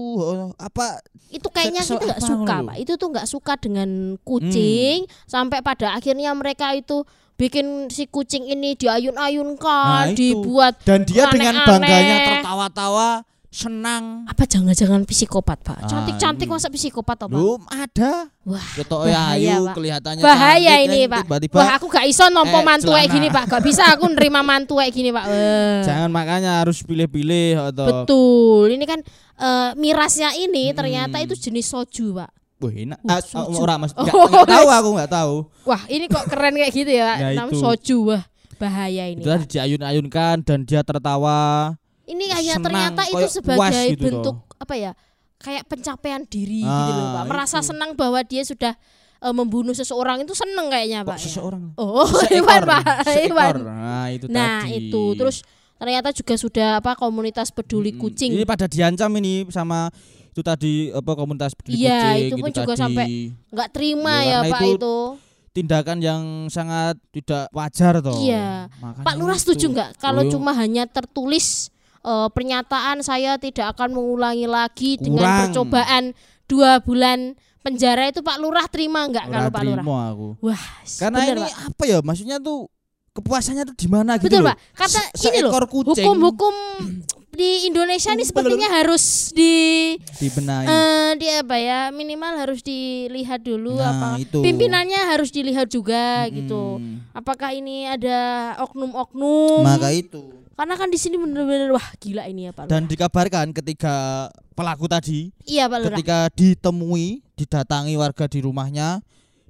Apa 0.56 1.02
itu 1.28 1.50
kayaknya 1.50 1.82
kita 1.82 1.98
nggak 1.98 2.22
suka, 2.22 2.56
ngono? 2.62 2.68
Pak. 2.70 2.76
Itu 2.78 2.94
tuh 2.96 3.08
nggak 3.10 3.28
suka 3.28 3.54
dengan 3.58 3.90
kucing 4.22 5.10
sampai 5.26 5.66
pada 5.66 5.98
akhirnya 5.98 6.30
mereka 6.38 6.78
itu 6.78 7.02
bikin 7.34 7.90
si 7.90 8.06
kucing 8.06 8.46
ini 8.46 8.74
diayun-ayunkan, 8.74 10.10
Nah, 10.10 10.14
dibuat 10.14 10.82
dan 10.86 11.06
dia 11.06 11.26
dengan 11.30 11.54
aneh-aneh. 11.58 11.70
bangganya 11.70 12.18
tertawa-tawa, 12.32 13.10
senang. 13.50 14.28
apa 14.28 14.44
jangan-jangan 14.44 15.02
psikopat, 15.04 15.58
Pak? 15.62 15.78
Ah, 15.78 15.88
Cantik-cantik 15.88 16.46
ini. 16.46 16.54
masa 16.54 16.68
psikopat 16.68 17.18
apa? 17.18 17.32
Belum 17.32 17.64
ada. 17.66 18.28
Wah, 18.44 18.64
Ketok 18.74 19.08
bahaya, 19.08 19.34
ayu 19.34 19.66
Pak. 19.66 19.74
kelihatannya 19.74 20.22
bahaya 20.22 20.74
cantik, 20.74 20.86
ini, 20.86 21.00
kan, 21.00 21.10
Pak. 21.10 21.22
Tiba-tiba 21.26 21.56
Wah, 21.58 21.70
aku 21.74 21.86
gak 21.88 22.06
iso 22.06 22.26
nompo 22.28 22.54
eh, 22.54 22.64
mantu 22.64 22.90
kayak 22.90 23.10
gini, 23.10 23.28
Pak. 23.28 23.44
Gak 23.48 23.64
bisa 23.64 23.84
aku 23.90 24.06
nerima 24.08 24.40
mantu 24.42 24.78
kayak 24.78 24.92
gini, 24.92 25.10
Pak. 25.10 25.26
Wah. 25.26 25.82
jangan 25.88 26.10
makanya 26.10 26.52
harus 26.62 26.78
pilih-pilih 26.82 27.72
atau 27.72 27.86
Betul. 28.04 28.66
Ini 28.74 28.86
kan 28.86 29.00
eh, 29.38 29.70
mirasnya 29.76 30.32
ini 30.34 30.70
Hmm. 30.70 30.78
ternyata 30.78 31.18
itu 31.18 31.34
jenis 31.34 31.68
soju, 31.68 32.14
Pak. 32.14 32.30
Wah, 32.58 32.74
enak. 32.74 33.00
Wah, 33.00 33.14
Ah, 33.14 33.22
soju. 33.22 33.58
ora 33.58 33.76
Mas. 33.78 33.92
Oh, 33.96 34.04
Nggak- 34.04 34.28
nggak 34.30 34.48
tahu 34.50 34.68
aku 34.70 34.90
nggak 34.94 35.12
tahu. 35.14 35.36
Wah, 35.64 35.82
ini 35.88 36.06
kok 36.06 36.26
keren 36.26 36.54
kayak 36.54 36.74
gitu 36.74 36.92
ya, 36.92 37.04
Pak. 37.06 37.18
Ya, 37.18 37.28
Namanya 37.38 37.58
soju. 37.58 37.98
Wah, 38.08 38.24
bahaya 38.58 39.04
ini. 39.08 39.22
Itu 39.22 39.30
diayun-ayunkan 39.48 40.36
dan 40.42 40.60
dia 40.62 40.82
tertawa. 40.82 41.74
Ini 42.08 42.24
hanya 42.32 42.56
senang, 42.56 42.66
ternyata 42.66 43.02
itu 43.06 43.28
sebagai 43.30 43.86
gitu 43.92 44.02
bentuk 44.02 44.36
apa 44.56 44.74
ya? 44.74 44.92
kayak 45.38 45.64
pencapaian 45.66 46.24
diri 46.24 46.60
gitu 46.60 46.66
Ah, 46.66 46.90
loh 46.92 47.08
Pak. 47.14 47.24
Merasa 47.28 47.58
itu. 47.58 47.70
senang 47.70 47.94
bahwa 47.94 48.20
dia 48.22 48.42
sudah 48.42 48.74
eh, 49.18 49.30
membunuh 49.32 49.70
seseorang 49.72 50.22
itu 50.22 50.34
seneng 50.34 50.66
kayaknya 50.68 51.04
Pak. 51.04 51.14
ya. 51.14 51.24
seseorang? 51.24 51.76
Oh, 51.76 52.08
Seekor, 52.24 52.42
Iwan 52.42 52.62
Pak. 52.66 52.84
Iwan. 53.06 53.56
Nah, 53.62 54.06
itu 54.10 54.26
Nah, 54.28 54.64
tadi. 54.64 54.74
itu 54.84 55.04
terus 55.14 55.38
ternyata 55.76 56.10
juga 56.10 56.34
sudah 56.34 56.70
apa 56.78 56.96
komunitas 56.96 57.50
peduli 57.50 57.92
Mm-mm. 57.92 58.02
kucing. 58.02 58.32
Ini 58.32 58.44
pada 58.44 58.66
diancam 58.66 59.12
ini 59.16 59.46
sama 59.48 59.94
itu 60.28 60.42
tadi 60.42 60.90
apa 60.90 61.12
komunitas 61.14 61.54
peduli 61.54 61.82
Iya, 61.82 61.98
kucing 62.00 62.18
itu 62.24 62.36
pun 62.36 62.48
gitu 62.48 62.58
juga 62.60 62.74
tadi. 62.74 62.82
sampai 62.82 63.06
nggak 63.52 63.70
terima 63.72 64.14
Iya, 64.16 64.22
ya 64.24 64.38
karena 64.40 64.50
Pak 64.50 64.62
itu 64.64 64.74
itu. 64.74 64.98
tindakan 65.52 65.98
yang 66.00 66.24
sangat 66.48 66.96
tidak 67.12 67.46
wajar 67.52 67.94
toh. 68.00 68.18
Iya. 68.20 68.74
Makanya 68.76 69.06
Pak 69.06 69.16
Lurah 69.16 69.38
setuju 69.38 69.66
nggak 69.68 69.90
kalau 69.98 70.22
Oh, 70.22 70.30
cuma 70.32 70.54
hanya 70.54 70.86
tertulis 70.86 71.70
eh, 72.00 72.28
pernyataan 72.30 73.00
saya 73.00 73.36
tidak 73.38 73.74
akan 73.74 73.94
mengulangi 73.94 74.46
lagi 74.46 74.96
dengan 74.96 75.24
Kurang. 75.24 75.40
percobaan 75.44 76.04
dua 76.46 76.80
bulan 76.80 77.34
penjara 77.60 78.08
itu 78.08 78.22
Pak 78.22 78.38
Lurah 78.38 78.66
terima 78.66 79.04
nggak 79.04 79.26
kalau 79.28 79.50
Pak 79.50 79.62
Lurah? 79.62 79.84
terima 79.84 79.98
aku. 80.08 80.28
Wah, 80.42 80.64
Karena 80.96 81.18
bener, 81.20 81.36
ini 81.36 81.44
Pak. 81.46 81.68
apa 81.68 81.84
ya? 81.84 81.98
Maksudnya 82.00 82.38
tuh 82.38 82.72
kepuasannya 83.12 83.64
tuh 83.66 83.76
di 83.76 83.88
mana 83.88 84.16
gitu 84.16 84.30
betul 84.30 84.42
loh. 84.42 84.48
Pak. 84.48 84.58
Kata 84.78 85.02
Se- 85.12 85.30
ini 85.30 85.40
loh, 85.42 85.52
hukum-hukum 85.84 86.56
di 87.30 87.66
Indonesia 87.66 88.10
ini 88.10 88.24
sepertinya 88.24 88.66
harus 88.72 89.30
di 89.30 89.94
dibenahi. 90.16 90.66
eh 90.66 91.12
di 91.18 91.28
apa 91.30 91.56
ya 91.56 91.80
minimal 91.92 92.34
harus 92.36 92.62
dilihat 92.62 93.42
dulu 93.42 93.78
Nah, 93.78 93.90
apa 93.90 94.08
itu. 94.18 94.42
pimpinannya 94.42 94.98
harus 95.06 95.30
dilihat 95.30 95.68
juga 95.68 96.26
gitu 96.30 96.78
Hmm. 96.78 97.06
apakah 97.12 97.52
ini 97.52 97.86
ada 97.86 98.18
oknum-oknum 98.60 99.62
Maka 99.62 99.92
itu. 99.92 100.34
Karena 100.58 100.74
kan 100.74 100.90
di 100.90 100.98
sini 100.98 101.16
bener-bener 101.16 101.70
wah 101.70 101.86
gila 102.02 102.26
ini 102.26 102.50
ya 102.50 102.52
Pak 102.52 102.66
Lurah. 102.66 102.72
Dan 102.74 102.90
dikabarkan 102.90 103.54
ketika 103.54 104.28
pelaku 104.52 104.90
tadi 104.90 105.30
iya 105.46 105.70
Pak 105.70 105.78
Lurah. 105.80 105.90
ketika 105.94 106.18
ditemui, 106.34 107.22
didatangi 107.38 107.94
warga 107.94 108.26
di 108.26 108.42
rumahnya, 108.42 109.06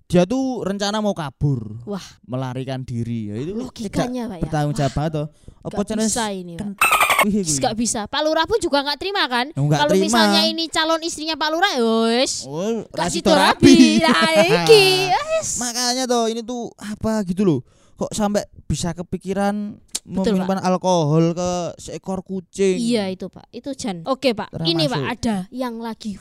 dia 0.08 0.24
tuh 0.24 0.68
rencana 0.68 1.00
mau 1.00 1.16
kabur, 1.16 1.80
wah. 1.88 2.04
Melarikan 2.28 2.84
diri. 2.84 3.32
Ya 3.32 3.36
itu 3.40 3.56
logikanya 3.56 4.28
Pak 4.28 4.38
ya. 4.40 4.42
bertanggung 4.44 4.76
jawab 4.76 4.94
banget 4.96 5.12
toh. 5.16 5.28
Apa 5.64 5.82
bisa 5.96 6.26
ini 6.32 6.54
Pak. 6.56 6.76
nggak 7.18 7.76
bisa. 7.76 8.06
Pak 8.06 8.22
Lurah 8.22 8.46
pun 8.46 8.60
juga 8.60 8.84
nggak 8.84 9.00
terima 9.00 9.26
kan? 9.28 9.50
Kalau 9.56 9.94
misalnya 9.96 10.44
ini 10.44 10.68
calon 10.68 11.02
istrinya 11.02 11.34
Pak 11.34 11.50
Lurah 11.50 11.74
wes 12.08 12.44
Oh, 12.46 12.84
kasih 12.92 13.24
torabi. 13.24 13.98
iki 14.04 14.86
wes 15.16 15.58
Makanya 15.60 16.04
toh 16.06 16.28
ini 16.28 16.44
tuh 16.44 16.72
apa 16.78 17.24
gitu 17.24 17.48
loh. 17.48 17.60
Kok 17.98 18.14
sampai 18.14 18.46
bisa 18.70 18.94
kepikiran 18.94 19.82
Betul, 20.08 20.40
alkohol 20.40 21.36
ke 21.36 21.52
seekor 21.76 22.24
kucing. 22.24 22.80
Iya 22.80 23.12
itu 23.12 23.28
Pak, 23.28 23.52
itu 23.52 23.76
Jan. 23.76 24.08
Oke 24.08 24.32
Pak, 24.32 24.56
Termasuk. 24.56 24.72
ini 24.72 24.84
Pak 24.88 25.04
ada 25.04 25.36
yang 25.52 25.84
lagi 25.84 26.16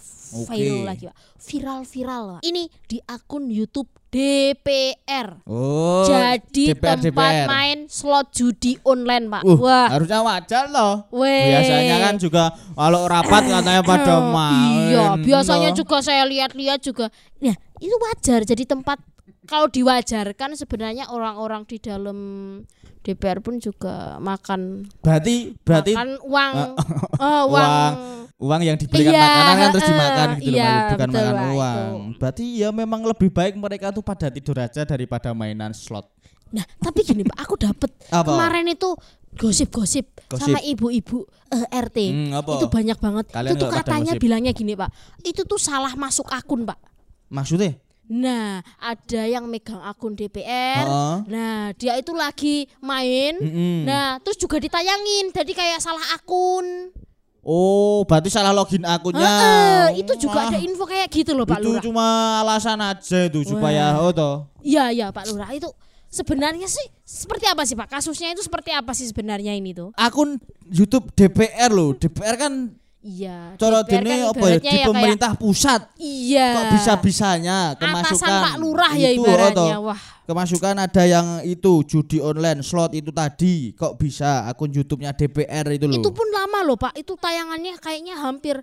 viral 0.51 0.83
Oke. 0.83 0.91
lagi 0.91 1.05
Pak, 1.07 1.17
viral-viral 1.39 2.23
Pak. 2.35 2.41
Ini 2.43 2.63
di 2.91 2.99
akun 3.07 3.47
YouTube 3.47 3.87
DPR. 4.11 5.39
Oh. 5.47 6.03
Jadi 6.03 6.75
DPR, 6.75 6.99
tempat 6.99 7.31
DPR. 7.31 7.47
main 7.47 7.79
slot 7.87 8.35
judi 8.35 8.75
online 8.83 9.31
Pak. 9.31 9.43
Uh, 9.47 9.55
Wah, 9.55 9.87
harusnya 9.87 10.19
wajar 10.19 10.65
loh. 10.67 11.07
weh. 11.15 11.55
Biasanya 11.55 11.97
kan 12.11 12.15
juga 12.19 12.45
kalau 12.75 13.07
rapat 13.07 13.43
katanya 13.47 13.83
pada 13.95 14.15
main. 14.19 14.91
Iya, 14.91 15.07
biasanya 15.23 15.71
loh. 15.71 15.79
juga 15.79 15.97
saya 16.03 16.27
lihat-lihat 16.27 16.83
juga. 16.83 17.07
Ya, 17.39 17.55
itu 17.79 17.95
wajar 18.03 18.43
jadi 18.43 18.67
tempat 18.67 18.99
kalau 19.47 19.71
diwajarkan 19.71 20.59
sebenarnya 20.59 21.07
orang-orang 21.07 21.63
di 21.71 21.79
dalam 21.79 22.19
DPR 23.07 23.39
pun 23.39 23.63
juga 23.63 24.19
makan 24.19 24.91
Berarti 24.99 25.55
berarti 25.63 25.95
makan 25.95 26.11
uang 26.27 26.53
oh, 27.23 27.43
Uang. 27.47 27.47
uang 27.55 27.93
uang 28.37 28.61
yang 28.67 28.77
dibelikan 28.77 29.17
Iya, 29.17 29.23
makanan 29.25 29.55
kan 29.57 29.69
terus 29.73 29.87
dimakan 29.89 30.29
gitu 30.37 30.51
loh, 30.53 30.59
iya, 30.59 30.69
Mas. 30.69 30.91
bukan 30.93 31.09
betul, 31.09 31.25
makan 31.25 31.47
uang. 31.57 31.77
itu. 31.81 32.19
Berarti 32.21 32.45
ya 32.61 32.69
memang 32.69 33.01
lebih 33.07 33.31
baik 33.33 33.55
mereka 33.57 33.87
tuh 33.95 34.05
pada 34.05 34.27
tidur 34.29 34.57
aja 34.61 34.83
daripada 34.85 35.33
mainan 35.33 35.73
slot. 35.73 36.05
Nah, 36.53 36.63
tapi 36.79 37.01
gini 37.01 37.25
Pak, 37.25 37.39
aku 37.43 37.55
dapet 37.57 37.91
Apa? 38.13 38.37
kemarin 38.37 38.69
itu 38.69 38.93
gosip-gosip 39.37 40.07
Gosip. 40.29 40.53
sama 40.53 40.61
ibu-ibu 40.61 41.25
eh, 41.49 41.65
RT. 41.81 41.99
Hmm, 42.13 42.31
apa? 42.37 42.51
Itu 42.61 42.67
banyak 42.69 42.99
banget. 43.01 43.27
Kalian 43.33 43.53
itu 43.57 43.65
tuh 43.65 43.69
katanya 43.73 44.13
bilangnya 44.21 44.53
gini, 44.53 44.73
Pak. 44.77 44.91
Itu 45.25 45.45
tuh 45.49 45.61
salah 45.61 45.93
masuk 45.97 46.29
akun, 46.29 46.65
Pak. 46.69 46.77
Maksudnya? 47.33 47.81
Nah, 48.07 48.63
ada 48.79 49.23
yang 49.27 49.51
megang 49.51 49.83
akun 49.83 50.15
DPR. 50.15 50.87
Heeh. 50.87 51.17
Nah, 51.27 51.75
dia 51.75 51.99
itu 51.99 52.15
lagi 52.15 52.71
main. 52.79 53.35
Mm-mm. 53.39 53.83
Nah, 53.83 54.23
terus 54.23 54.39
juga 54.39 54.63
ditayangin. 54.63 55.35
Jadi 55.35 55.53
kayak 55.53 55.83
salah 55.83 56.03
akun. 56.15 56.95
Oh, 57.47 58.03
berarti 58.03 58.27
salah 58.27 58.51
login 58.51 58.83
akunnya. 58.83 59.23
Heeh, 59.23 60.03
itu 60.03 60.27
juga 60.27 60.43
Wah, 60.43 60.51
ada 60.51 60.59
info 60.59 60.83
kayak 60.83 61.07
gitu 61.15 61.31
loh, 61.31 61.47
Pak 61.47 61.63
itu 61.63 61.71
Lurah. 61.71 61.83
cuma 61.87 62.07
alasan 62.43 62.83
aja 62.83 63.31
itu 63.31 63.47
supaya 63.47 63.95
oh 64.03 64.11
toh. 64.11 64.51
Iya, 64.67 64.91
iya, 64.91 65.07
Pak 65.15 65.31
Lurah. 65.31 65.55
Itu 65.55 65.71
sebenarnya 66.11 66.67
sih 66.67 66.83
seperti 67.07 67.47
apa 67.47 67.63
sih, 67.63 67.79
Pak? 67.79 67.87
Kasusnya 67.87 68.35
itu 68.35 68.43
seperti 68.43 68.75
apa 68.75 68.91
sih 68.99 69.07
sebenarnya 69.07 69.55
ini 69.55 69.71
tuh? 69.71 69.95
Akun 69.95 70.43
YouTube 70.67 71.15
DPR 71.15 71.71
loh. 71.71 71.95
DPR 71.95 72.35
kan 72.35 72.75
Iya. 73.07 73.55
cara 73.55 73.87
dene 73.87 74.27
apa 74.27 74.47
ya 74.51 74.59
di 74.59 74.67
kayak- 74.67 74.87
pemerintah 74.91 75.31
pusat. 75.39 75.81
Iya. 75.95 76.49
Kok 76.53 76.65
bisa-bisanya 76.75 77.59
kemasukan 77.79 78.19
Atasan 78.19 78.43
Pak 78.43 78.57
Lurah 78.59 78.93
ya 78.93 79.09
itu, 79.15 79.23
oh, 79.23 79.31
ibaratnya. 79.31 79.79
Wah, 79.79 80.01
Kemasukan 80.27 80.75
ada 80.75 81.03
yang 81.07 81.27
itu 81.47 81.87
judi 81.87 82.19
online 82.19 82.59
slot 82.59 82.99
itu 82.99 83.15
tadi 83.15 83.71
kok 83.73 83.95
bisa 83.95 84.43
akun 84.45 84.75
YouTube-nya 84.75 85.15
DPR 85.15 85.71
itu 85.71 85.87
loh. 85.87 85.95
itu 85.95 86.11
pun 86.11 86.27
lama 86.35 86.67
loh, 86.67 86.75
Pak. 86.75 86.99
Itu 86.99 87.15
tayangannya 87.15 87.79
kayaknya 87.79 88.19
hampir 88.19 88.59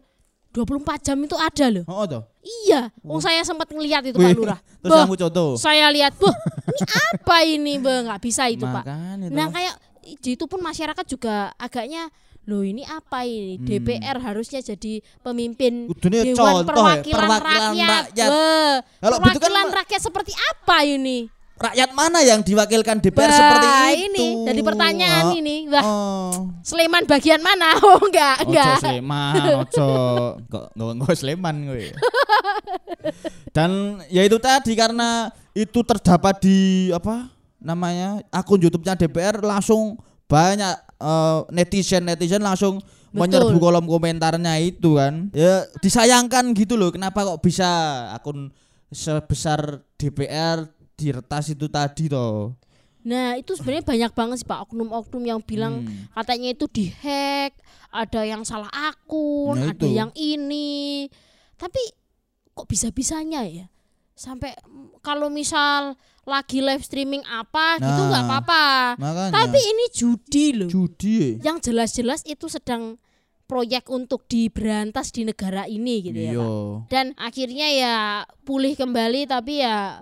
24 0.51 0.99
jam 1.01 1.17
itu 1.17 1.39
ada 1.39 1.65
loh. 1.71 1.87
Oh 1.87 2.03
toh. 2.03 2.27
Iya, 2.67 2.91
wong 2.99 3.23
saya 3.23 3.41
sempat 3.41 3.71
ngelihat 3.71 4.03
itu 4.05 4.19
Wih, 4.19 4.27
Pak 4.27 4.37
Lurah. 4.37 4.59
Terus 4.83 4.91
Bah, 4.91 5.07
kamu 5.07 5.15
contoh. 5.15 5.49
saya 5.55 5.87
lihat, 5.87 6.13
"Wah, 6.19 6.35
ini 6.35 6.83
apa 7.15 7.37
ini, 7.47 7.73
Bang? 7.79 8.11
nggak 8.11 8.21
bisa 8.21 8.43
itu, 8.51 8.67
Pak." 8.67 8.83
Makanya 8.83 9.27
Nah, 9.31 9.47
kayak 9.49 9.73
itu 10.03 10.43
pun 10.43 10.59
masyarakat 10.59 11.05
juga 11.07 11.55
agaknya 11.55 12.11
Loh 12.43 12.59
ini 12.59 12.83
apa 12.83 13.23
ini? 13.23 13.55
Hmm. 13.55 13.65
DPR 13.65 14.17
harusnya 14.19 14.59
jadi 14.59 14.93
pemimpin 15.19 15.87
Dewan 15.95 16.35
contoh 16.35 16.59
ya, 16.59 16.67
Perwakilan, 16.67 17.19
perwakilan 17.23 17.71
Rakyat. 17.71 18.03
rakyat. 18.09 18.27
Weh, 18.27 18.75
Kalau 18.99 19.17
gitu 19.17 19.39
kan 19.39 19.39
perwakilan 19.39 19.65
ma- 19.65 19.75
rakyat 19.79 20.01
seperti 20.01 20.31
apa 20.35 20.77
ini? 20.83 21.19
rakyat 21.53 21.89
mana 21.93 22.19
yang 22.19 22.41
diwakilkan 22.41 22.97
DPR 22.99 23.23
Bah, 23.23 23.31
seperti 23.31 23.67
itu? 23.69 24.03
ini 24.03 24.27
jadi 24.43 24.61
pertanyaan 24.61 25.25
Oh, 25.25 25.31
ini. 25.33 25.55
Wah, 25.65 25.83
Oh. 25.85 26.31
Sleman 26.59 27.05
bagian 27.05 27.39
mana? 27.39 27.71
Oh 27.79 28.01
enggak, 28.01 28.35
Ojo 28.41 28.51
enggak. 28.51 28.75
Sleman, 28.81 29.33
ojo 29.55 29.87
kok 30.43 30.65
nggak 30.73 30.91
nggak 30.97 31.15
Sleman 31.15 31.55
gue. 31.63 31.93
Dan 33.55 33.71
ya 34.07 34.21
itu 34.21 34.35
tadi 34.37 34.73
karena 34.73 35.31
itu 35.53 35.79
terdapat 35.81 36.41
di 36.41 36.57
apa 36.89 37.29
namanya 37.57 38.19
akun 38.27 38.59
YouTube-nya 38.59 38.97
DPR 38.97 39.39
langsung 39.39 39.95
banyak 40.25 40.73
eh, 41.03 41.39
netizen 41.51 42.07
netizen 42.07 42.39
langsung 42.39 42.79
menyerbu 43.11 43.59
kolom 43.59 43.85
komentarnya 43.85 44.57
itu 44.57 44.95
kan. 44.95 45.29
Ya 45.35 45.67
disayangkan 45.83 46.55
gitu 46.55 46.73
loh. 46.73 46.89
Kenapa 46.89 47.21
kok 47.21 47.43
bisa 47.43 47.67
akun 48.15 48.49
sebesar 48.89 49.83
DPR 49.97 50.65
diretas 50.95 51.49
itu 51.49 51.67
tadi 51.67 52.07
toh. 52.07 52.53
Nah, 53.03 53.35
itu 53.35 53.51
sebenarnya 53.53 53.83
banyak 53.83 54.11
banget 54.15 54.37
sih 54.39 54.47
Pak 54.47 54.63
oknum-oknum 54.63 55.23
yang 55.27 55.39
bilang 55.43 55.83
Hmm. 55.83 56.07
katanya 56.15 56.55
itu 56.55 56.65
dihack, 56.71 57.51
ada 57.91 58.23
yang 58.23 58.47
salah 58.47 58.71
akun, 58.71 59.59
Nah, 59.59 59.75
ada 59.75 59.83
itu. 59.83 59.91
yang 59.91 60.07
ini. 60.15 61.11
Tapi 61.59 61.83
kok 62.49 62.63
bisa-bisanya 62.63 63.43
ya? 63.43 63.67
Sampai 64.13 64.53
kalau 64.99 65.27
misal 65.27 65.97
lagi 66.23 66.61
live 66.61 66.79
streaming 66.79 67.19
apa 67.25 67.77
gitu 67.77 67.89
Nah, 67.99 68.07
nggak 68.07 68.23
apa-apa. 68.23 68.65
Makanya 68.95 69.33
Tapi 69.33 69.59
ini 69.59 69.85
judi 69.91 70.45
loh. 70.53 70.69
judi. 70.69 71.37
Yang 71.39 71.69
jelas-jelas 71.69 72.21
itu 72.23 72.47
sedang 72.47 72.95
proyek 73.43 73.85
untuk 73.87 74.23
diberantas 74.25 75.09
di 75.09 75.23
negara 75.23 75.65
ini 75.65 75.99
gitu 76.01 76.15
ya, 76.15 76.31
Iya. 76.31 76.39
Pak. 76.39 76.87
Dan 76.87 77.05
akhirnya 77.15 77.67
ya 77.69 77.95
pulih 78.41 78.73
kembali 78.73 79.25
tapi 79.25 79.59
ya 79.59 79.99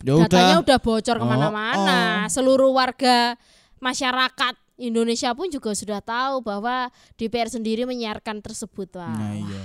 Ya 0.00 0.12
datanya 0.20 0.60
udah. 0.60 0.64
udah 0.68 0.78
bocor 0.78 1.16
ke 1.16 1.26
mana-mana. 1.26 1.98
oh. 2.22 2.30
Seluruh 2.30 2.70
warga 2.70 3.34
masyarakat 3.78 4.54
Indonesia 4.76 5.32
pun 5.32 5.48
juga 5.48 5.72
sudah 5.72 5.98
tahu 5.98 6.42
bahwa 6.42 6.90
DPR 7.14 7.46
sendiri 7.46 7.86
menyiarkan 7.86 8.38
tersebut, 8.38 8.90
Pak. 8.90 9.06
Nah, 9.08 9.18
Wah, 9.18 9.34
iya. 9.34 9.62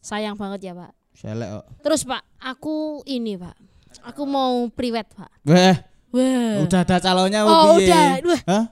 Sayang 0.00 0.34
banget 0.34 0.60
ya, 0.64 0.72
Pak. 0.72 0.92
Selek 1.14 1.48
kok. 1.50 1.64
Terus, 1.80 2.02
Pak, 2.02 2.22
aku 2.38 2.74
ini, 3.04 3.34
Pak. 3.34 3.56
Aku 4.04 4.24
mau 4.24 4.66
priwet, 4.68 5.06
Pak. 5.08 5.30
Weh, 5.44 5.76
Wah. 6.10 6.64
udah 6.64 6.80
ada 6.80 6.96
calonnya 6.98 7.40
Oh, 7.42 7.76
piye? 7.76 7.86
udah. 7.86 8.04
Wah, 8.24 8.40
Hah? 8.46 8.64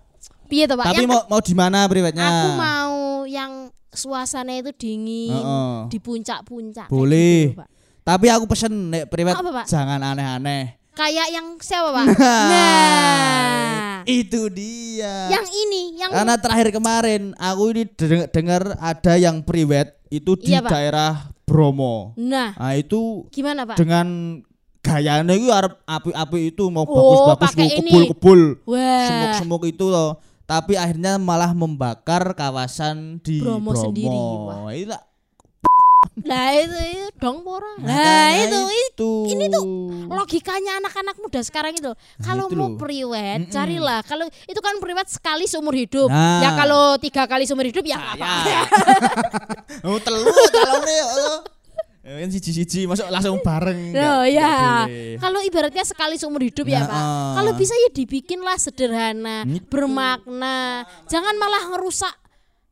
piye 0.47 0.65
tuh, 0.65 0.75
Pak? 0.75 0.87
Tapi 0.87 0.97
Yang 0.99 1.11
mau 1.11 1.21
mau 1.29 1.41
di 1.41 1.55
mana 1.55 1.79
priwetnya? 1.85 2.25
aku 2.25 2.49
mau 2.55 2.93
yang 3.23 3.53
suasana 3.91 4.55
itu 4.55 4.73
dingin 4.73 5.31
Heeh. 5.31 5.75
di 5.89 5.99
puncak-puncak. 5.99 6.89
Boleh. 6.89 7.53
gitu, 7.53 7.61
Pak. 7.61 7.69
Tapi 8.01 8.27
aku 8.27 8.45
pesen 8.47 8.73
nek 8.89 9.07
priwet 9.07 9.37
Apa, 9.37 9.51
Pak? 9.53 9.67
jangan 9.67 10.01
aneh-aneh. 10.01 10.81
Kayak 10.91 11.29
yang 11.31 11.47
siapa, 11.59 11.93
Pak? 11.93 12.07
nah. 12.53 14.03
Itu 14.03 14.49
dia. 14.49 15.29
Yang 15.31 15.47
ini, 15.55 15.83
yang 15.97 16.11
Karena 16.11 16.35
terakhir 16.35 16.69
kemarin 16.73 17.23
aku 17.37 17.63
ini 17.71 17.83
deng- 17.87 18.29
dengar 18.29 18.63
ada 18.77 19.15
yang 19.15 19.39
priwet 19.41 20.01
itu 20.09 20.35
di 20.35 20.51
Iya, 20.51 20.61
Pak. 20.61 20.71
daerah 20.73 21.13
Bromo. 21.50 22.14
Nah, 22.14 22.54
Nah, 22.54 22.73
itu 22.73 23.26
gimana 23.28 23.66
Pak? 23.66 23.75
dengan 23.75 24.07
gayanya 24.80 25.35
itu 25.35 25.50
arep 25.50 25.83
api-api 25.83 26.38
itu 26.49 26.71
mau 26.71 26.83
Oh, 26.83 26.95
bagus-bagus 26.95 27.52
ini. 27.59 27.90
kebul-kebul. 27.90 28.40
Semuk-semuk 29.04 29.62
itu 29.66 29.87
loh. 29.87 30.23
Tapi 30.47 30.75
akhirnya 30.75 31.14
malah 31.14 31.50
membakar 31.50 32.35
kawasan 32.35 33.19
di 33.21 33.38
Bromo 33.38 33.71
Bromo. 33.71 33.83
sendiri, 33.83 34.19
wah. 34.47 34.71
Lah. 34.88 35.02
Nah 36.21 36.49
itu, 36.52 36.73
itu 36.97 37.09
dong 37.16 37.45
pora. 37.45 37.76
Nah 37.76 37.92
Makanya 37.92 38.45
itu, 38.45 38.61
itu. 38.88 39.12
ini 39.30 39.45
tuh 39.47 39.64
logikanya 40.09 40.80
anak-anak 40.80 41.16
muda 41.16 41.40
sekarang 41.40 41.73
itu. 41.73 41.92
Kalau 42.19 42.49
itu 42.49 42.57
mau 42.57 42.73
priwet, 42.75 43.47
Mm-mm. 43.47 43.52
carilah. 43.52 44.00
Kalau 44.02 44.25
itu 44.26 44.61
kan 44.61 44.80
priwet 44.80 45.09
sekali 45.09 45.45
seumur 45.45 45.73
hidup. 45.73 46.09
Nah. 46.09 46.40
Ya 46.40 46.50
kalau 46.54 46.97
tiga 46.97 47.25
kali 47.25 47.45
seumur 47.45 47.64
hidup 47.64 47.85
ya 47.85 48.00
apa? 48.00 48.33
Ya. 48.42 48.62
oh, 49.87 49.97
telu 49.99 50.25
calone 50.50 50.88
ya 50.90 51.07
Allah. 51.07 51.38
Ya 52.00 52.16
kan 52.16 52.28
siji-siji 52.33 52.88
masuk 52.88 53.07
langsung 53.12 53.37
bareng. 53.38 53.92
Oh 53.92 54.25
ya, 54.25 54.88
kalau 55.21 55.45
ibaratnya 55.45 55.85
sekali 55.85 56.16
seumur 56.16 56.40
hidup 56.40 56.64
ya, 56.64 56.80
Nah, 56.80 56.88
Pak. 56.88 56.97
ah. 56.97 57.33
Kalau 57.37 57.52
bisa 57.54 57.76
ya 57.76 57.92
dibikinlah 57.92 58.57
sederhana, 58.57 59.45
Gitu. 59.45 59.69
bermakna. 59.69 60.88
Jangan 61.07 61.37
malah 61.37 61.71
ngerusak 61.71 62.16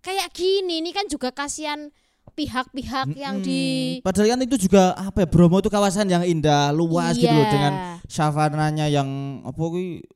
kayak 0.01 0.33
gini. 0.33 0.81
Ini 0.81 0.91
kan 0.91 1.05
juga 1.07 1.29
kasihan 1.29 1.93
pihak-pihak 2.39 3.07
yang 3.13 3.43
di 3.43 3.99
Hmm, 3.99 4.07
Padahal 4.07 4.29
kan 4.31 4.41
itu 4.41 4.57
juga 4.57 4.95
apa 4.95 5.19
ya 5.21 5.29
Bromo 5.29 5.59
itu 5.59 5.67
kawasan 5.67 6.07
yang 6.07 6.23
indah, 6.23 6.71
luas 6.71 7.19
gitu 7.19 7.27
loh 7.29 7.43
Iya. 7.43 7.51
dengan 7.51 7.73
savananya 8.07 8.87
yang 8.87 9.09
apa 9.43 9.59
ki 9.59 10.07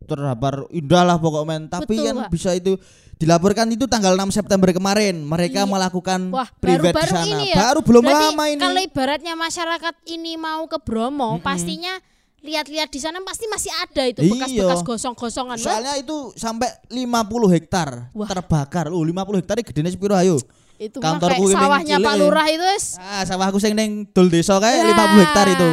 terdapat 0.00 0.66
indah 0.70 1.02
lah 1.04 1.16
pokoknya. 1.16 1.70
Tapi 1.70 1.94
Betul, 1.94 2.04
kan 2.04 2.14
Pak. 2.26 2.30
bisa 2.32 2.50
itu 2.52 2.74
dilaporkan 3.16 3.68
itu 3.68 3.84
tanggal 3.84 4.16
6 4.16 4.32
September 4.32 4.66
kemarin 4.70 5.22
mereka 5.22 5.62
Iya. 5.62 5.70
melakukan 5.70 6.20
Wah, 6.32 6.48
privat 6.50 6.90
di 6.90 6.96
baru-baru 6.96 7.12
sana. 7.14 7.28
ini 7.28 7.44
ya. 7.46 7.56
Baru 7.60 7.80
belum 7.84 8.02
Berarti 8.02 8.24
lama 8.26 8.44
ini. 8.48 8.60
Kalau 8.60 8.80
ibaratnya 8.82 9.34
masyarakat 9.36 9.94
ini 10.08 10.32
mau 10.34 10.66
ke 10.66 10.78
Bromo, 10.80 11.38
pastinya 11.38 11.94
lihat-lihat 12.40 12.88
di 12.88 12.96
sana 12.96 13.20
pasti 13.20 13.44
masih 13.46 13.68
ada 13.76 14.02
itu 14.08 14.24
Iya. 14.24 14.32
bekas-bekas 14.32 14.80
gosong-gosongan. 14.82 15.56
Soalnya 15.60 15.94
itu 15.94 16.32
sampai 16.34 16.72
50 16.88 17.52
hektar 17.52 18.08
terbakar. 18.10 18.88
Oh, 18.88 19.04
50 19.04 19.38
hektar 19.38 19.60
gedene 19.60 19.92
sepiro 19.92 20.16
ayo. 20.16 20.40
Itu 20.80 20.96
kantorku 20.96 21.44
kayak 21.44 21.60
sawahnya 21.60 21.96
Pak 22.00 22.14
ya. 22.16 22.20
Lurah 22.24 22.46
itu 22.48 22.64
wis. 22.64 22.96
Ah, 22.96 23.20
sawahku 23.28 23.60
sing 23.60 23.76
ning 23.76 24.08
dol 24.16 24.32
desa 24.32 24.56
kayak 24.56 24.80
Nah, 24.80 25.12
50 25.12 25.24
hektar 25.28 25.46
itu. 25.52 25.70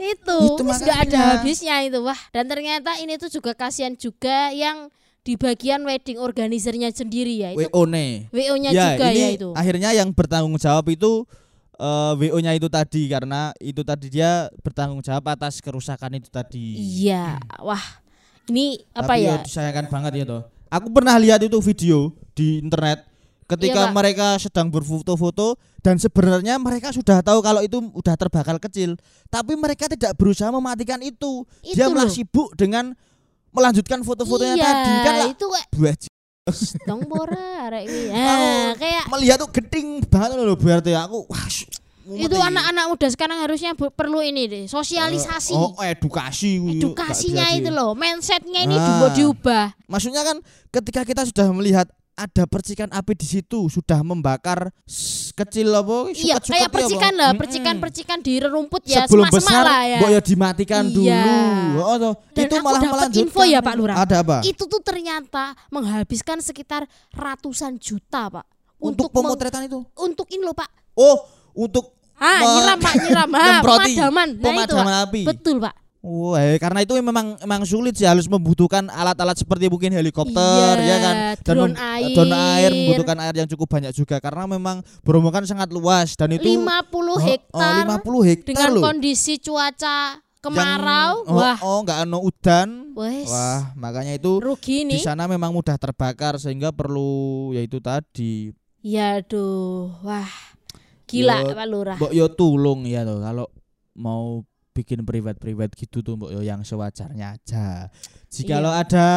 Itu, 0.00 0.38
Itu 0.56 0.62
nggak 0.64 0.80
ada 0.80 0.96
makanya. 0.96 1.20
habisnya 1.40 1.76
itu. 1.84 1.98
Wah, 2.00 2.20
dan 2.32 2.44
ternyata 2.44 2.96
ini 3.00 3.16
tuh 3.16 3.28
juga 3.28 3.56
kasihan 3.56 3.96
juga 3.96 4.52
yang 4.52 4.92
di 5.20 5.36
bagian 5.36 5.84
wedding 5.84 6.16
organizernya 6.16 6.88
sendiri 6.92 7.36
ya. 7.36 7.50
Itu 7.52 7.68
WO-ne. 7.68 8.28
WO-nya 8.32 8.70
ya, 8.72 8.96
juga 8.96 9.06
ini 9.12 9.20
ya 9.20 9.28
itu. 9.36 9.48
akhirnya 9.52 9.90
yang 9.92 10.08
bertanggung 10.12 10.56
jawab 10.56 10.88
itu 10.88 11.28
eh, 11.76 12.12
WO-nya 12.16 12.52
itu 12.56 12.68
tadi 12.68 13.08
karena 13.08 13.52
itu 13.60 13.84
tadi 13.84 14.08
dia 14.08 14.48
bertanggung 14.64 15.04
jawab 15.04 15.24
atas 15.36 15.60
kerusakan 15.60 16.16
itu 16.16 16.28
tadi. 16.32 16.80
Iya, 16.80 17.36
wah. 17.60 17.80
Ini 18.48 18.80
apa 18.96 19.14
Tapi 19.14 19.24
ya? 19.24 19.36
disayangkan 19.44 19.86
banget 19.92 20.12
ya 20.20 20.24
toh. 20.24 20.42
Aku 20.70 20.88
pernah 20.90 21.18
lihat 21.20 21.42
itu 21.44 21.58
video 21.60 22.14
di 22.32 22.62
internet 22.62 23.09
ketika 23.50 23.80
Iya, 23.82 23.90
Pak. 23.90 23.96
mereka 23.96 24.26
sedang 24.38 24.70
berfoto-foto 24.70 25.58
dan 25.80 25.98
sebenarnya 25.98 26.54
mereka 26.56 26.94
sudah 26.94 27.18
tahu 27.18 27.42
kalau 27.42 27.58
itu 27.60 27.82
udah 27.90 28.14
terbakar 28.14 28.62
kecil, 28.62 28.94
tapi 29.26 29.58
mereka 29.58 29.90
tidak 29.90 30.14
berusaha 30.14 30.46
mematikan 30.48 31.02
itu. 31.02 31.42
dia 31.60 31.84
Itu 31.84 31.90
malah 31.90 32.06
loh. 32.06 32.14
sibuk 32.14 32.54
dengan 32.54 32.94
melanjutkan 33.50 34.00
foto-fotonya 34.00 34.54
iya, 34.54 34.64
tadi 34.64 34.92
kan 35.02 35.14
lah 35.16 35.28
itu 35.28 35.46
kayak 35.48 35.68
buat 35.74 35.98
dong 36.82 37.02
bora 37.06 37.66
arek 37.66 37.82
iki. 37.86 38.02
Nah, 38.14 38.74
kayak 38.74 39.04
melihat 39.10 39.36
tuh 39.38 39.50
geding 39.50 39.88
banget 40.06 40.38
loh 40.38 40.54
berarti 40.54 40.94
aku 40.94 41.26
wah 41.26 41.46
itu 42.10 42.34
anak-anak 42.34 42.84
muda 42.90 43.06
sekarang 43.06 43.38
harusnya 43.38 43.70
perlu 43.76 44.18
ini 44.18 44.50
deh, 44.50 44.62
sosialisasi. 44.66 45.54
Oh, 45.54 45.78
edukasi. 45.78 46.58
Edukasinya 46.58 47.54
itu 47.54 47.70
loh, 47.70 47.94
mindsetnya 47.94 48.66
ini 48.66 48.74
Ah. 48.74 48.82
dibuat 48.82 49.12
diubah. 49.14 49.66
Maksudnya 49.86 50.26
kan 50.26 50.42
ketika 50.74 51.06
kita 51.06 51.22
sudah 51.22 51.46
melihat 51.54 51.86
ada 52.12 52.44
percikan 52.44 52.88
api 52.88 53.12
di 53.14 53.24
situ 53.24 53.66
sudah 53.66 54.00
membakar 54.00 54.68
kecil 55.32 55.72
apa 55.72 56.10
Iya, 56.10 56.36
kayak 56.36 56.60
ya, 56.60 56.68
percikan 56.68 57.12
apa? 57.12 57.20
lah, 57.22 57.30
percikan-percikan 57.32 58.18
di 58.18 58.32
rerumput 58.36 58.82
ya, 58.84 59.04
sebelum 59.04 59.24
semak-semak 59.24 59.48
besar 59.48 59.64
lah 59.64 59.82
ya. 59.82 59.98
mbok 59.98 60.10
ya 60.10 60.20
dimatikan 60.20 60.82
Iya. 60.84 60.92
dulu 60.92 61.80
oh, 61.80 61.96
toh. 61.96 62.14
Dan 62.30 62.42
itu 62.42 62.54
aku 62.54 62.62
malah 62.62 62.78
dapat 62.78 62.92
melanjutkan 62.92 63.24
info 63.24 63.42
ya, 63.42 63.60
Pak 63.60 63.74
Lurah. 63.74 63.96
ada 63.98 64.16
apa 64.20 64.36
Itu 64.42 64.64
tuh 64.64 64.80
ternyata 64.80 65.44
menghabiskan 65.68 66.38
sekitar 66.38 66.84
ratusan 67.10 67.76
juta, 67.76 68.28
Pak. 68.30 68.44
untuk, 68.78 69.08
meng- 69.08 69.24
pemotretan 69.28 69.64
itu 69.64 69.80
untuk 69.94 70.28
ini 70.28 70.42
loh, 70.42 70.52
Pak. 70.52 70.68
oh 70.94 71.16
untuk 71.52 71.96
Ah, 72.14 72.36
nyiram, 72.36 72.76
Pak, 72.78 72.94
nyiram. 72.98 73.28
Ah, 73.32 73.44
nyemproti 73.56 73.92
pemadaman. 73.96 74.28
Nah, 74.28 74.36
itu, 74.36 74.44
pemadaman 74.44 74.84
Pak. 74.92 75.04
api 75.08 75.22
Betul, 75.24 75.56
Pak. 75.56 75.74
Wah, 76.00 76.40
karena 76.56 76.80
itu 76.80 76.96
memang 76.96 77.36
memang 77.36 77.60
sulit 77.62 77.92
sih 77.92 78.08
harus 78.08 78.24
membutuhkan 78.24 78.88
alat-alat 78.88 79.36
seperti 79.36 79.68
mungkin 79.68 79.92
helikopter 79.92 80.32
Iya, 80.74 80.86
ya 80.86 80.96
kan 80.98 81.14
drone 81.44 81.72
mem- 81.72 81.80
air. 81.92 82.08
drone 82.10 82.32
air 82.32 82.70
membutuhkan 82.72 83.18
air 83.20 83.34
yang 83.36 83.44
cukup 83.46 83.68
banyak 83.70 83.92
juga 83.92 84.16
karena 84.16 84.48
memang 84.48 84.80
Bromo 85.00 85.28
kan 85.28 85.44
sangat 85.44 85.68
luas 85.68 86.16
dan 86.16 86.32
itu 86.32 86.56
50 86.56 86.64
Oh, 87.04 87.20
hektar 87.20 87.84
oh, 87.84 88.00
50 88.00 88.24
hektar 88.26 88.48
dengan 88.48 88.70
loh. 88.72 88.82
kondisi 88.82 89.36
cuaca 89.36 90.16
Yang- 90.16 90.40
kemarau. 90.40 91.14
oh, 91.22 91.36
Wah, 91.36 91.56
oh 91.60 91.78
nggak 91.84 91.98
ono 92.02 92.18
udan 92.22 92.68
wes. 92.96 93.28
wah 93.28 93.76
makanya 93.76 94.16
itu 94.16 94.40
rugi 94.40 94.88
di 94.88 94.96
sana 94.96 95.28
memang 95.28 95.52
mudah 95.52 95.76
terbakar 95.76 96.36
sehingga 96.36 96.72
perlu 96.72 97.52
yaitu 97.52 97.76
tadi 97.78 98.56
Ya 98.80 99.20
aduh, 99.20 99.92
wah. 100.00 100.24
Gila 101.04 101.44
Yo, 101.44 101.52
Pak 101.52 101.66
Lurah. 101.68 101.96
mbok 101.98 102.12
yo 102.14 102.26
tulung 102.30 102.88
ya 102.88 103.04
tuh 103.04 103.20
kalau 103.20 103.44
mau 103.92 104.40
bikin 104.80 105.04
privat-privat 105.04 105.76
gitu 105.76 106.00
tuh 106.00 106.16
mbok 106.16 106.32
yo 106.32 106.40
yang 106.40 106.64
sewajarnya 106.64 107.36
aja 107.36 107.92
jika 108.26 108.56
Iya. 108.56 108.64
lo 108.64 108.70
ada 108.72 109.08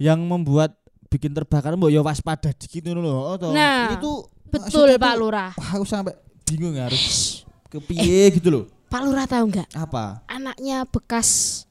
yang 0.00 0.16
membuat 0.18 0.72
bikin 1.06 1.30
terbakar 1.30 1.76
mbok 1.76 1.92
yo 1.92 2.00
waspada 2.00 2.48
dikit 2.50 2.88
ngono 2.88 3.00
lho 3.02 3.12
oh, 3.12 3.36
toh. 3.36 3.52
Nah, 3.52 3.92
itu 3.92 4.12
Betul 4.48 4.96
Pak 4.96 5.14
Lurah. 5.14 5.52
aku 5.52 5.84
sampai 5.84 6.16
bingung 6.42 6.72
ya 6.72 6.88
harus 6.88 7.44
kepiye 7.68 8.32
gitu 8.32 8.48
loh 8.48 8.64
Pak 8.88 9.04
Lurah 9.04 9.28
tahu 9.28 9.52
nggak? 9.52 9.68
apa 9.76 10.24
Anaknya 10.24 10.88
bekas 10.88 11.62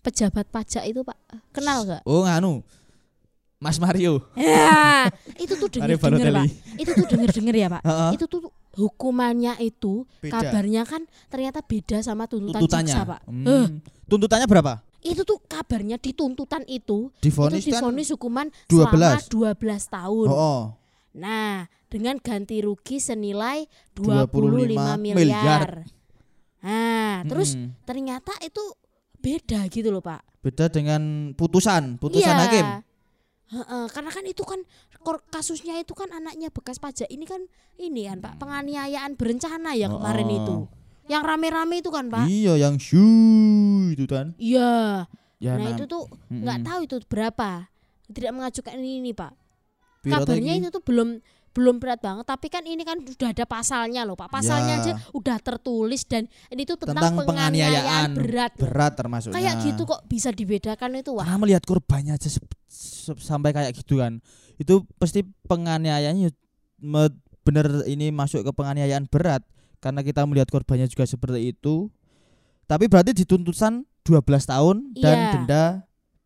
pejabat 0.00 0.44
pajak 0.46 0.84
itu 0.84 1.00
Pak. 1.00 1.16
Kenal 1.50 1.82
nggak? 1.82 2.02
oh 2.04 2.22
nganu 2.22 2.60
Mas 3.56 3.80
Mario 3.80 4.20
Ya, 4.36 5.08
itu 5.40 5.56
tuh 5.56 5.72
denger-denger 5.72 6.28
Pak. 6.28 6.44
Itu 6.76 6.90
tuh 6.92 7.06
denger-denger 7.08 7.54
ya 7.56 7.68
Pak. 7.72 7.82
Itu 8.12 8.24
tuh 8.28 8.40
hukumannya 8.76 9.56
itu 9.58 10.04
Beda. 10.20 10.38
kabarnya 10.44 10.84
kan 10.84 11.02
ternyata 11.26 11.64
beda 11.64 12.04
sama 12.04 12.28
tuntutan 12.28 12.60
tuntutannya 12.60 12.92
jaksa 12.92 13.08
Pak. 13.08 13.20
Hmm. 13.26 13.46
Eh, 13.48 13.66
tuntutannya 14.06 14.46
berapa 14.46 14.74
itu 15.00 15.22
tuh 15.22 15.38
kabarnya 15.46 15.96
di 16.02 16.10
tuntutan 16.12 16.66
itu 16.66 17.08
divonis 17.22 17.62
itu 17.62 17.72
divonis 17.72 18.10
hukuman 18.12 18.50
12. 18.66 18.74
selama 18.74 19.54
12 19.54 19.96
tahun. 19.96 20.26
oh, 20.28 20.36
oh. 20.36 20.62
Nah, 21.16 21.64
dengan 21.88 22.20
ganti 22.20 22.60
rugi 22.60 23.00
senilai 23.00 23.64
25 23.96 24.28
25, 24.28 25.00
miliar. 25.00 25.16
miliar. 25.16 25.70
Nah, 26.60 27.24
terus 27.24 27.56
Mm-mm. 27.56 27.72
ternyata 27.88 28.36
itu 28.44 28.60
beda 29.16 29.64
gitu 29.72 29.88
loh, 29.88 30.04
Pak. 30.04 30.20
beda 30.44 30.68
dengan 30.70 31.32
putusan 31.34 31.96
putusan 31.98 32.36
Iya. 32.36 32.42
hakim 32.46 32.66
Heeh, 33.46 33.86
karena 33.94 34.10
kan 34.10 34.24
itu 34.26 34.42
kan 34.42 34.60
kasusnya 35.30 35.78
itu 35.78 35.94
kan 35.94 36.10
anaknya 36.10 36.50
bekas 36.50 36.82
pajak 36.82 37.06
ini 37.06 37.22
kan 37.22 37.46
ini 37.78 38.10
kan 38.10 38.18
Pak, 38.18 38.42
penganiayaan 38.42 39.14
berencana 39.14 39.78
ya 39.78 39.86
kemarin 39.86 40.26
Oh. 40.26 40.36
itu. 40.42 40.56
Yang 41.06 41.22
rame-rame 41.22 41.78
itu 41.78 41.90
kan, 41.94 42.10
Pak. 42.10 42.26
iya 42.26 42.58
yang 42.58 42.82
syu 42.82 43.06
itu 43.94 44.02
kan 44.10 44.34
Iya. 44.34 45.06
ya 45.38 45.52
nah, 45.54 45.70
nah, 45.70 45.78
itu 45.78 45.86
tuh 45.86 46.10
nggak 46.26 46.58
tahu 46.66 46.78
itu 46.82 46.96
berapa. 47.06 47.70
Tidak 48.06 48.32
mengajukan 48.34 48.74
ini, 48.78 48.98
ini 48.98 49.12
Pak. 49.14 49.32
piro 50.02 50.22
kabarnya 50.22 50.54
itu 50.58 50.68
tuh 50.70 50.82
belum 50.82 51.18
belum 51.56 51.80
berat 51.80 52.04
banget 52.04 52.28
tapi 52.28 52.52
kan 52.52 52.60
ini 52.62 52.84
kan 52.84 53.00
sudah 53.00 53.32
ada 53.32 53.48
pasalnya 53.48 54.04
loh 54.04 54.12
pak. 54.12 54.28
Pasalnya 54.28 54.76
Ya. 54.76 54.82
aja 54.84 54.92
udah 55.16 55.40
tertulis 55.40 56.04
dan 56.04 56.28
ini 56.52 56.68
tuh 56.68 56.76
tentang, 56.76 57.16
tentang 57.16 57.24
penganiayaan, 57.24 57.72
penganiayaan 57.72 58.10
berat. 58.12 58.52
berat 58.60 58.92
termasuknya. 58.92 59.34
Kayak 59.40 59.54
gitu 59.64 59.82
kok 59.88 60.00
bisa 60.04 60.28
dibedakan 60.28 61.00
itu 61.00 61.16
wah 61.16 61.24
karena 61.24 61.40
melihat 61.40 61.64
korbannya 61.64 62.12
aja 62.12 62.28
sampai 63.16 63.56
kayak 63.56 63.72
gitu 63.72 64.04
kan. 64.04 64.20
Itu 64.60 64.84
pasti 65.00 65.24
penganiayaannya 65.48 66.28
bener 67.40 67.66
ini 67.86 68.12
masuk 68.12 68.44
ke 68.44 68.52
penganiayaan 68.52 69.08
berat. 69.08 69.40
Karena 69.80 70.04
kita 70.04 70.28
melihat 70.28 70.52
korbannya 70.52 70.84
juga 70.86 71.08
seperti 71.08 71.56
itu. 71.56 71.88
Tapi 72.66 72.90
berarti 72.90 73.14
dituntutan 73.14 73.86
12 74.02 74.20
tahun 74.44 74.76
dan 74.92 75.16
Iya. 75.16 75.30
denda 75.32 75.62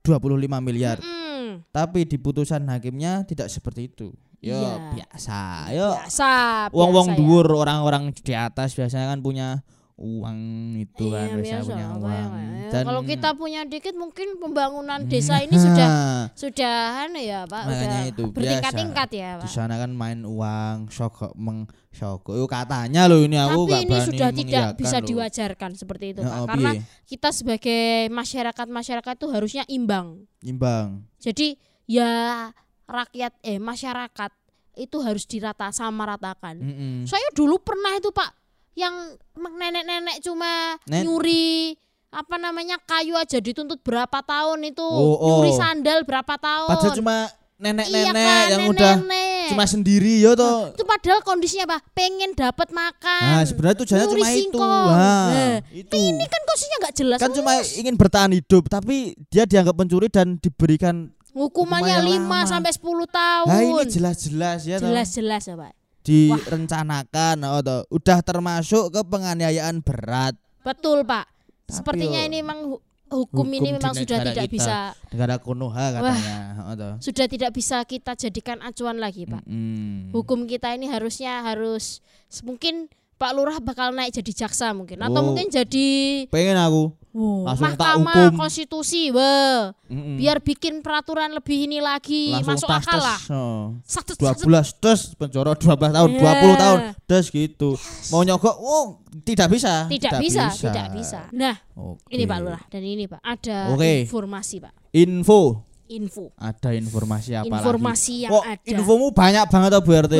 25 0.03 0.59
miliar. 0.59 0.99
Mm-mm. 0.99 1.67
tapi 1.73 2.07
di 2.07 2.17
putusan 2.17 2.63
hakimnya 2.67 3.27
tidak 3.27 3.51
seperti 3.51 3.91
itu 3.91 4.15
yo 4.41 4.57
Iya. 4.57 4.73
biasa 4.95 5.39
yo 5.71 5.89
biasa 5.95 6.31
wong-wong 6.71 7.09
ya. 7.09 7.15
dhuwur 7.15 7.47
orang-orang 7.55 8.09
di 8.11 8.33
atas 8.33 8.73
biasanya 8.73 9.09
kan 9.09 9.21
punya 9.21 9.61
uang 9.95 10.39
itu 10.79 11.05
kan 11.07 11.29
Iya, 11.29 11.37
biasa 11.37 11.45
biasa, 11.55 11.69
punya 11.69 11.87
uang. 11.93 12.31
ya, 12.33 12.71
Dan 12.71 12.83
kalau 12.89 13.03
kita 13.03 13.29
punya 13.35 13.61
dikit 13.63 13.93
mungkin 13.93 14.41
pembangunan 14.41 15.05
desa 15.05 15.39
ini 15.39 15.53
sudah 15.53 15.89
sudah 16.43 16.77
anu 17.05 17.21
ya 17.21 17.45
Pak, 17.45 17.63
Makanya 17.63 17.85
udah 17.85 18.03
itu 18.09 18.23
bertingkat-tingkat 18.33 19.09
ya 19.13 19.31
di 19.37 19.45
Pak. 19.45 19.53
sana 19.53 19.77
kan 19.77 19.93
main 19.93 20.25
uang 20.25 20.89
sogok 20.89 21.37
meng 21.37 21.69
sogok 21.91 22.33
itu 22.33 22.47
katanya 22.47 23.05
loh 23.05 23.21
ini 23.21 23.37
aku 23.37 23.61
Tapi 23.67 23.77
ini 23.83 23.97
sudah 24.01 24.31
tidak 24.33 24.65
bisa 24.75 24.97
loh. 24.97 25.05
diwajarkan 25.05 25.71
seperti 25.75 26.05
itu 26.11 26.21
Ya, 26.23 26.31
Pak. 26.31 26.39
oh, 26.39 26.47
Karena 26.49 26.71
kita 27.05 27.29
sebagai 27.31 27.85
masyarakat-masyarakat 28.09 29.15
itu 29.15 29.27
harusnya 29.29 29.65
imbang. 29.69 30.25
imbang 30.41 31.05
Jadi 31.19 31.61
ya 31.85 32.49
rakyat 32.91 33.33
eh 33.41 33.57
masyarakat 33.57 34.31
itu 34.77 34.97
harus 34.99 35.25
dirata 35.25 35.71
sama 35.71 36.07
ratakan. 36.09 36.57
Mm-mm. 36.57 36.95
Saya 37.05 37.31
dulu 37.31 37.59
pernah 37.59 37.95
itu 37.95 38.11
Pak 38.11 38.31
yang 38.73 38.95
nenek-nenek 39.37 40.19
cuma 40.21 40.79
Nen- 40.85 41.03
nyuri 41.03 41.75
apa 42.09 42.37
namanya 42.37 42.75
kayu 42.81 43.15
aja 43.15 43.39
dituntut 43.39 43.79
berapa 43.81 44.19
tahun 44.21 44.67
itu 44.67 44.83
Oh, 44.83 45.15
oh. 45.15 45.29
nyuri 45.37 45.53
sandal 45.53 46.03
berapa 46.03 46.35
tahun. 46.35 46.71
padahal 46.71 46.97
cuma 46.97 47.17
nenek-nenek 47.57 48.09
iya 48.09 48.11
kan, 48.11 48.47
yang 48.49 48.63
udah 48.67 48.93
nenek-nenek. 48.97 49.49
cuma 49.49 49.65
sendiri 49.65 50.13
ya 50.19 50.33
toh 50.33 50.73
itu 50.73 50.83
padahal 50.83 51.21
kondisinya 51.21 51.65
apa? 51.67 51.79
Pengen 51.93 52.33
dapat 52.33 52.73
makan. 52.73 53.27
Nah, 53.29 53.45
sebenarnya 53.45 53.77
tujuannya 53.79 54.07
cuma 54.09 54.27
itu. 54.27 54.35
singkong. 54.41 54.87
Nah, 54.89 55.27
Nah, 55.29 55.57
itu. 55.71 55.95
Ini 55.95 56.25
kan 56.25 56.41
kondisinya 56.41 56.77
nggak 56.81 56.95
jelas. 56.97 57.19
kan 57.19 57.31
cuma 57.31 57.53
ingin 57.77 57.95
bertahan 57.95 58.33
hidup, 58.33 58.65
tapi 58.67 58.97
dia 59.29 59.45
dianggap 59.45 59.75
pencuri 59.75 60.09
dan 60.09 60.35
diberikan 60.37 61.13
hukumannya 61.33 61.97
hukumannya 61.97 62.19
5 62.19 62.27
lama. 62.27 62.41
sampai 62.45 62.71
10 62.71 62.83
tahun. 63.07 63.47
Nah, 63.47 63.61
ini 63.61 63.85
jelas-jelas 63.87 64.61
ya. 64.65 64.77
Jelas-jelas 64.77 65.43
ya, 65.45 65.55
Pak. 65.55 65.73
direncanakan 66.01 67.37
oh, 67.47 67.61
toh. 67.61 67.81
udah 67.89 68.19
termasuk 68.21 68.91
ke 68.91 69.01
penganiayaan 69.03 69.81
berat 69.81 70.35
Betul, 70.61 71.05
Pak. 71.05 71.25
Tapi 71.65 71.73
Sepertinya 71.73 72.21
ini 72.21 72.41
memang 72.41 72.59
hu- 72.67 72.83
hukum, 73.09 73.45
hukum 73.45 73.49
ini 73.51 73.69
memang 73.73 73.95
sudah 73.95 74.19
tidak 74.23 74.45
kita. 74.45 74.53
bisa 74.53 74.77
negara 75.09 75.37
Konoha 75.37 75.87
katanya 75.93 76.37
oh, 76.63 76.75
toh. 76.75 76.95
sudah 77.01 77.27
tidak 77.27 77.51
bisa 77.51 77.81
kita 77.85 78.13
jadikan 78.15 78.59
acuan 78.61 78.97
lagi, 78.97 79.25
Pak. 79.25 79.45
Mm. 79.45 80.11
Hukum 80.11 80.45
kita 80.45 80.73
ini 80.73 80.87
harusnya 80.87 81.41
harus 81.43 82.01
mungkin 82.41 82.89
Pak 83.17 83.33
Lurah 83.33 83.61
bakal 83.61 83.93
naik 83.93 84.13
jadi 84.15 84.33
jaksa 84.45 84.73
mungkin 84.73 84.97
atau 84.99 85.21
Oh. 85.21 85.25
mungkin 85.31 85.47
jadi 85.47 85.89
pengen 86.29 86.57
aku 86.57 86.97
wow, 87.13 87.47
Langsung 87.51 87.75
tak 87.75 87.79
Mahkamah 87.79 88.15
hukum. 88.31 88.33
Konstitusi, 88.39 89.11
wah. 89.11 89.71
Mm-mm. 89.87 90.17
Biar 90.17 90.39
bikin 90.39 90.81
peraturan 90.81 91.35
lebih 91.35 91.67
ini 91.67 91.79
lagi 91.79 92.31
langsung 92.31 92.55
masuk 92.55 92.69
tas 92.69 92.83
akal 92.83 93.01
lah. 93.01 93.21
oh. 93.31 93.63
Satu, 93.83 94.13
12 94.15 94.47
tes 94.79 94.99
penjara 95.15 95.53
12 95.55 95.91
tahun, 95.91 96.11
Iya. 96.15 96.21
20 96.21 96.63
tahun 96.63 96.79
tes 97.05 97.25
gitu. 97.29 97.71
Mau 98.11 98.23
nyogok, 98.23 98.57
oh 98.57 99.03
tidak 99.23 99.51
bisa. 99.51 99.91
tidak 99.91 100.13
bisa, 100.19 100.45
tidak 100.51 100.89
bisa. 100.95 101.21
Nah, 101.33 101.59
Oke. 101.75 102.07
ini 102.15 102.25
Pak 102.25 102.39
Lurah 102.39 102.63
dan 102.71 102.83
ini 102.83 103.05
Pak 103.07 103.19
ada 103.21 103.75
Oke. 103.75 104.07
informasi 104.07 104.63
Pak, 104.63 104.73
Info. 104.95 105.70
Info. 105.91 106.31
Ada 106.35 106.71
informasi 106.73 107.35
apa 107.35 107.51
Informasi 107.51 108.15
lagi? 108.17 108.23
yang 108.23 108.31
Kok 108.31 108.45
ada. 108.47 108.69
infomu 108.71 109.07
banyak 109.11 109.45
banget 109.45 109.69
tuh 109.69 109.83
Bu 109.83 109.91
RT. 109.93 110.15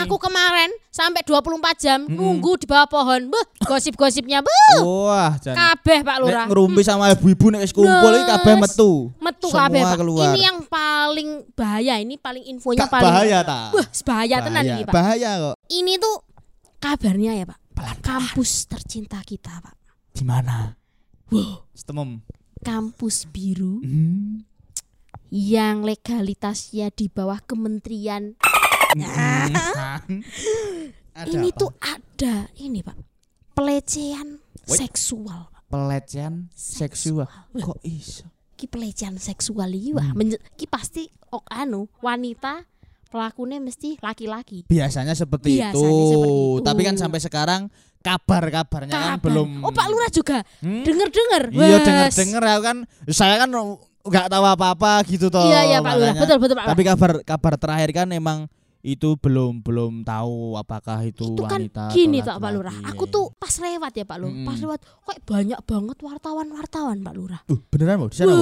Aku 0.00 0.16
kemarin 0.16 0.70
sampai 0.88 1.20
24 1.20 1.44
jam 1.78 1.98
nunggu 2.02 2.56
di 2.56 2.64
bawah 2.64 2.84
pohon. 2.86 3.28
Beuh, 3.28 3.44
gosip-gosipnya 3.62 4.40
beuh. 4.40 4.80
Wah, 5.06 5.36
jan. 5.36 5.52
Kabeh 5.52 6.00
Pak 6.00 6.16
Lurah. 6.18 6.44
Nek 6.44 6.48
ngerumpi 6.48 6.80
sama 6.80 7.12
ibu-ibu 7.12 7.46
nek 7.48 7.60
wis 7.60 7.70
kumpul 7.70 7.92
iki 8.10 8.24
kabeh 8.26 8.52
Nes. 8.54 8.62
metu. 8.66 8.90
Metu 9.18 9.46
Semua 9.46 9.60
kabeh 9.68 9.82
Pak. 9.82 9.96
keluar. 9.96 10.24
Ini 10.26 10.40
yang 10.42 10.58
paling 10.64 11.28
bahaya, 11.52 11.94
ini 11.96 12.14
paling 12.16 12.44
infonya 12.46 12.82
Gak 12.82 12.92
paling 12.92 13.06
bahaya 13.06 13.38
ta? 13.42 13.60
Wah, 13.70 13.86
bahaya 14.02 14.36
tenan 14.40 14.64
ini 14.66 14.82
Pak. 14.82 14.92
bahaya 14.92 15.30
kok. 15.38 15.54
Ini 15.68 15.92
tuh 15.96 16.16
kabarnya 16.78 17.32
ya 17.34 17.44
Pak. 17.44 17.58
Kampus 18.00 18.66
tercinta 18.66 19.20
kita 19.20 19.58
Pak. 19.58 19.74
Di 20.10 20.22
mana? 20.22 20.74
Wow, 21.28 21.64
setemem. 21.72 22.20
Kampus 22.60 23.26
biru 23.26 23.82
Hmm. 23.82 24.44
Yang 25.32 25.80
legalitasnya 25.80 26.92
di 26.92 27.08
bawah 27.08 27.40
kementerian. 27.40 28.36
Ada 31.12 31.28
ini 31.28 31.48
apa? 31.50 31.58
tuh 31.58 31.70
ada 31.78 32.34
ini 32.56 32.80
Pak. 32.80 32.96
Pelecehan 33.52 34.40
Wait. 34.64 34.78
seksual. 34.78 35.48
Pak. 35.48 35.62
pelecehan 35.68 36.48
seksual. 36.50 37.28
Kok 37.50 37.80
iso? 37.82 38.28
Ki 38.54 38.64
pelecehan 38.64 39.16
seksual 39.16 39.72
iki 39.72 39.92
wah 39.92 40.12
menje- 40.12 40.40
ki 40.54 40.64
pasti 40.66 41.04
ok 41.26 41.48
anu 41.50 41.88
wanita 41.98 42.64
pelakunya 43.06 43.56
mesti 43.58 43.96
laki-laki. 43.98 44.64
Biasanya 44.66 45.12
seperti 45.12 45.56
Biasanya 45.58 45.72
itu. 45.72 45.84
seperti 46.06 46.32
itu. 46.32 46.60
Tapi 46.62 46.80
kan 46.82 46.96
sampai 46.96 47.20
sekarang 47.20 47.62
kabar-kabarnya 48.00 48.88
kan 48.90 49.04
Kabar. 49.14 49.20
belum 49.22 49.48
Oh 49.60 49.70
Pak 49.70 49.86
Lurah 49.86 50.10
juga 50.10 50.44
Hmm? 50.60 50.80
denger-denger. 50.82 51.42
Iya 51.50 51.76
Wes. 51.78 51.84
denger-denger 51.86 52.42
ya 52.42 52.58
kan 52.58 52.76
saya 53.06 53.36
kan 53.36 53.48
nggak 54.02 54.26
tahu 54.30 54.44
apa-apa 54.44 54.92
gitu 55.06 55.26
toh. 55.30 55.46
Iya 55.46 55.60
iya 55.66 55.78
Pak 55.78 55.94
Lurah. 55.98 56.14
Betul 56.18 56.36
betul 56.42 56.56
Pak. 56.58 56.66
Tapi 56.74 56.82
kabar 56.82 57.10
kabar 57.22 57.52
terakhir 57.58 57.90
kan 57.94 58.08
emang 58.10 58.50
itu 58.82 59.14
belum 59.14 59.62
belum 59.62 60.02
tahu 60.02 60.58
apakah 60.58 61.06
itu, 61.06 61.22
itu 61.22 61.42
kan 61.46 61.62
wanita 61.62 61.94
gini 61.94 62.18
atau 62.18 62.34
toh 62.34 62.42
Pak 62.42 62.50
Lurah. 62.50 62.76
Aku 62.90 63.06
tuh 63.06 63.30
pas 63.38 63.54
lewat 63.54 63.92
ya 63.94 64.02
Pak 64.02 64.18
Lurah. 64.18 64.34
Mm-mm. 64.34 64.46
Pas 64.50 64.58
lewat 64.58 64.80
kok 64.82 65.16
banyak 65.22 65.60
banget 65.62 65.98
wartawan-wartawan 66.02 66.98
Pak 66.98 67.14
Lurah. 67.14 67.40
Tuh, 67.46 67.62
beneran 67.70 68.02
mau 68.02 68.10
di 68.10 68.18
sana 68.18 68.34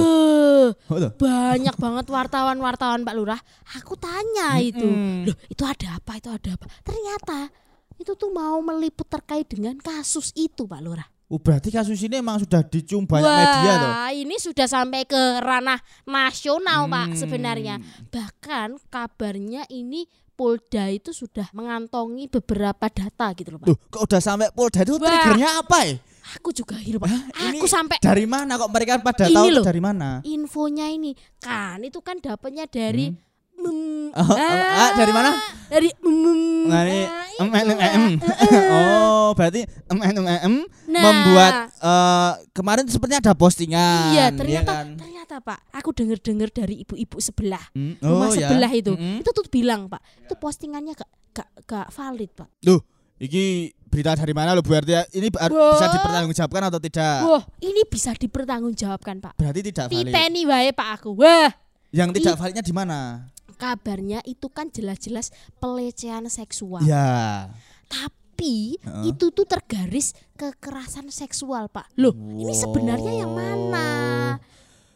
banyak 1.13 1.75
banget 1.85 2.05
wartawan-wartawan 2.09 3.01
Pak 3.05 3.15
Lurah. 3.15 3.39
Aku 3.77 3.93
tanya 4.01 4.57
itu, 4.57 4.81
Mm-mm. 4.81 5.29
loh 5.29 5.37
itu 5.45 5.61
ada 5.61 6.01
apa? 6.01 6.17
Itu 6.17 6.33
ada 6.33 6.57
apa? 6.57 6.65
Ternyata 6.81 7.53
itu 8.01 8.17
tuh 8.17 8.33
mau 8.33 8.57
meliput 8.65 9.05
terkait 9.05 9.45
dengan 9.45 9.77
kasus 9.77 10.33
itu 10.33 10.65
Pak 10.65 10.81
Lurah. 10.81 11.05
Oh, 11.31 11.39
berarti 11.39 11.71
kasus 11.71 11.95
ini 11.97 12.19
emang 12.19 12.37
sudah 12.37 12.59
dicium 12.59 13.07
banyak 13.07 13.23
media 13.23 13.71
toh. 13.73 13.87
Wah, 13.87 14.11
ini 14.11 14.35
sudah 14.35 14.67
sampai 14.67 15.07
ke 15.07 15.15
ranah 15.39 15.79
nasional 16.03 16.85
Pak 16.85 17.07
Hmm. 17.07 17.17
sebenarnya. 17.17 17.75
Bahkan 18.05 18.75
kabarnya 18.85 19.63
ini 19.67 20.03
Polda 20.31 20.89
itu 20.89 21.11
sudah 21.11 21.47
mengantongi 21.51 22.27
beberapa 22.27 22.85
data 22.85 23.31
gitu 23.31 23.47
loh 23.49 23.59
Pak. 23.59 23.67
Tuh, 23.67 23.77
kok 23.87 24.01
udah 24.03 24.19
sampai 24.19 24.51
Polda 24.51 24.81
itu 24.81 24.93
Wah. 24.93 25.05
triggernya 25.05 25.49
apa 25.57 25.77
ya? 25.81 25.95
Aku 26.33 26.51
juga 26.51 26.75
heran 26.75 26.99
Pak. 26.99 27.09
Ini 27.39 27.57
Aku 27.57 27.65
sampai 27.65 27.97
dari 27.97 28.25
mana 28.25 28.55
kok 28.55 28.67
mereka 28.67 28.99
pada 28.99 29.25
Ini 29.25 29.33
tahu 29.33 29.47
loh. 29.51 29.63
dari 29.63 29.79
mana? 29.79 30.19
infonya 30.23 30.87
ini 30.87 31.11
kan 31.37 31.79
itu 31.79 31.99
kan 31.99 32.17
dapatnya 32.17 32.65
dari 32.65 33.07
mm, 33.55 34.11
Oh, 34.11 34.27
oh, 34.27 34.35
ah, 34.35 34.91
dari 34.93 35.13
mana? 35.13 35.31
Dari 35.65 35.89
mm, 35.95 36.67
Dari 36.67 36.99
ah, 37.05 37.20
em 37.41 37.49
em 37.49 37.65
itu, 37.65 37.75
em. 37.81 38.05
Oh, 38.75 39.29
berarti 39.33 39.65
em 39.65 39.97
em 39.97 40.13
em 40.13 40.25
em 40.45 40.55
Nah. 40.91 41.03
membuat 41.07 41.53
eh, 41.79 42.31
kemarin 42.51 42.83
sepertinya 42.83 43.23
ada 43.23 43.33
postingan. 43.33 44.11
Iya, 44.11 44.27
ya 44.27 44.35
ternyata 44.35 44.71
kan? 44.83 44.87
ternyata 44.99 45.35
Pak, 45.39 45.59
aku 45.71 45.89
dengar-dengar 45.95 46.51
dari 46.51 46.83
ibu-ibu 46.83 47.17
sebelah. 47.23 47.63
Hmm, 47.71 47.95
Rumah 48.03 48.27
oh, 48.27 48.35
ya. 48.35 48.51
sebelah 48.51 48.71
itu. 48.75 48.91
Mm-mm. 48.91 49.23
Itu 49.23 49.31
tuh 49.31 49.47
bilang, 49.47 49.87
Pak, 49.87 50.03
itu 50.27 50.35
postingannya 50.35 50.91
gak 50.91 51.09
gak 51.31 51.47
gak 51.63 51.87
valid, 51.95 52.27
Pak. 52.35 52.49
Loh, 52.67 52.83
iki 53.15 53.71
berita 53.87 54.19
dari 54.19 54.35
mana 54.35 54.51
lo 54.51 54.59
Bu 54.59 54.75
RT? 54.75 55.15
Ini 55.15 55.27
Wah. 55.31 55.47
bisa 55.79 55.85
dipertanggungjawabkan 55.95 56.63
atau 56.67 56.79
tidak? 56.83 57.15
Wah, 57.23 57.43
ini 57.63 57.81
bisa 57.87 58.11
dipertanggungjawabkan, 58.15 59.15
Pak. 59.23 59.33
Berarti 59.39 59.59
tidak 59.63 59.85
valid. 59.87 60.11
Tipeni 60.11 60.41
wae, 60.43 60.69
Pak 60.75 60.89
aku. 60.99 61.15
Wah, 61.15 61.51
Yang 61.91 62.23
tidak 62.23 62.35
validnya 62.39 62.63
di 62.63 62.71
mana? 62.75 63.27
Kabarnya 63.61 64.25
itu 64.25 64.49
kan 64.49 64.73
jelas-jelas 64.73 65.29
pelecehan 65.61 66.25
seksual. 66.25 66.81
Ya. 66.81 67.53
Tapi 67.85 68.81
Heeh. 68.81 69.13
itu 69.13 69.29
tuh 69.29 69.45
tergaris 69.45 70.17
kekerasan 70.33 71.13
seksual, 71.13 71.69
Pak. 71.69 71.93
Loh, 72.01 72.17
ini 72.17 72.57
sebenarnya 72.57 73.21
yang 73.21 73.37
mana? 73.37 73.89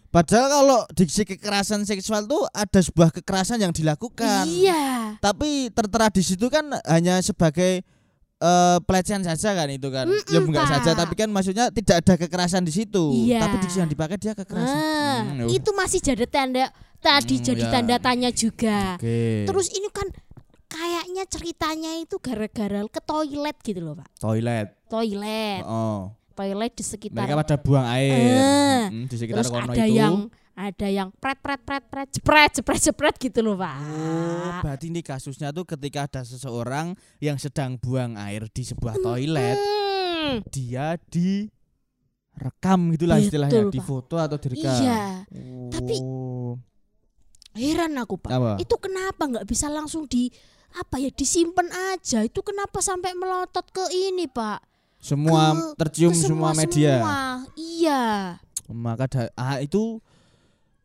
Padahal 0.10 0.48
kalau 0.48 0.82
diksi 0.96 1.28
kekerasan 1.28 1.84
seksual 1.84 2.26
tuh 2.26 2.48
ada 2.56 2.80
sebuah 2.80 3.12
kekerasan 3.14 3.62
yang 3.62 3.76
dilakukan. 3.76 4.48
Iya. 4.48 5.20
Tapi 5.20 5.70
tertera 5.70 6.08
di 6.08 6.24
situ 6.24 6.48
kan 6.48 6.72
hanya 6.88 7.20
sebagai 7.20 7.84
eh, 8.46 8.78
pelecehan 8.80 9.22
saja 9.22 9.50
kan 9.52 9.68
itu 9.68 9.88
kan. 9.88 10.06
ya 10.06 10.38
Mm-mm, 10.38 10.48
enggak 10.48 10.64
Pak. 10.64 10.74
saja 10.78 10.92
tapi 10.96 11.14
kan 11.14 11.28
maksudnya 11.28 11.66
tidak 11.70 11.96
ada 12.00 12.14
kekerasan 12.16 12.62
di 12.62 12.72
situ. 12.72 13.06
Iya. 13.26 13.42
Tapi 13.42 13.56
diksi 13.60 13.78
yang 13.80 13.90
dipakai 13.90 14.16
dia 14.16 14.34
kekerasan. 14.34 14.70
Ah, 14.72 15.20
Hmm, 15.26 15.40
ya 15.42 15.46
itu 15.52 15.70
masih 15.72 16.00
jadi 16.00 16.26
tanda 16.26 16.70
tadi 16.98 17.36
Hmm, 17.36 17.44
jadi 17.44 17.64
ya. 17.64 17.72
tanda 17.72 17.96
tanya 17.98 18.30
juga. 18.30 18.96
Oke. 18.96 19.44
Terus 19.44 19.68
ini 19.72 19.90
kan 19.90 20.08
kayaknya 20.68 21.24
ceritanya 21.26 21.92
itu 21.98 22.16
gara-gara 22.18 22.82
ke 22.86 23.02
toilet 23.02 23.58
gitu 23.60 23.80
loh, 23.80 23.96
Pak. 23.96 24.08
toilet. 24.18 24.68
Toilet. 24.86 25.62
Oh. 25.64 26.12
Toilet 26.32 26.74
di 26.74 26.84
sekitar 26.84 27.26
Mereka 27.26 27.40
pada 27.40 27.56
buang 27.58 27.88
air. 27.88 28.12
Ah. 28.36 28.84
Hmm, 28.86 29.06
di 29.06 29.16
sekitar 29.16 29.40
Terus 29.40 29.50
kono 29.50 29.72
ada 29.72 29.82
itu. 29.82 29.96
yang 29.96 30.28
ada 30.56 30.88
yang 30.88 31.12
pret 31.14 31.36
pret 31.38 31.60
pret 31.60 31.84
pret 31.84 32.08
jepret 32.10 32.52
jepret 32.54 32.80
jepret 32.82 33.16
gitu 33.18 33.40
loh, 33.40 33.56
Pak. 33.56 33.76
Oh, 33.78 34.52
berarti 34.62 34.88
ini 34.88 35.00
kasusnya 35.00 35.52
tuh 35.52 35.68
ketika 35.68 36.08
ada 36.08 36.22
seseorang 36.22 36.92
yang 37.20 37.36
sedang 37.36 37.76
buang 37.76 38.16
air 38.16 38.48
di 38.48 38.64
sebuah 38.64 38.96
toilet, 38.98 39.60
Hmm, 40.16 40.42
dia 40.48 40.96
di 41.06 41.46
rekam 42.34 42.90
gitulah 42.90 43.16
Betul, 43.16 43.28
istilahnya, 43.30 43.62
Pak. 43.62 43.72
di 43.72 43.80
foto 43.80 44.16
atau 44.16 44.38
direkam. 44.38 44.76
Iya. 44.76 45.04
Tapi- 45.70 46.02
Oh. 46.02 46.56
Heran 47.54 47.96
aku, 47.96 48.16
Pak. 48.18 48.32
Apa? 48.32 48.52
Itu 48.58 48.76
kenapa 48.76 49.24
nggak 49.26 49.46
bisa 49.46 49.68
langsung 49.68 50.04
di 50.06 50.28
apa 50.74 50.98
ya 50.98 51.08
disimpan 51.08 51.68
aja? 51.94 52.20
Itu 52.20 52.42
kenapa 52.42 52.80
sampai 52.80 53.12
melotot 53.12 53.64
ke 53.70 53.86
ini, 53.92 54.26
Pak? 54.26 54.72
semua 54.98 55.54
ke- 55.54 55.78
tercium 55.78 56.10
ke 56.10 56.18
semua, 56.18 56.50
media. 56.52 56.98
semua. 56.98 57.20
Iya. 57.54 58.04
Maka 58.68 59.06
da- 59.06 59.34
ah, 59.36 59.62
itu 59.62 60.02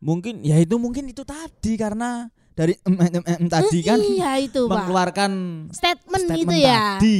mungkin 0.01 0.41
ya 0.41 0.57
itu 0.57 0.75
mungkin 0.81 1.07
itu 1.07 1.21
tadi 1.21 1.77
karena 1.77 2.27
dari 2.51 2.75
em, 2.83 2.95
em, 2.99 3.23
em, 3.23 3.47
tadi 3.47 3.79
kan 3.85 3.97
iya 4.01 4.35
itu, 4.41 4.67
Pak. 4.67 4.73
mengeluarkan 4.75 5.31
Statement, 5.71 6.23
statement 6.27 6.41
itu 6.41 6.55
ya. 6.59 6.97
tadi. 6.99 7.19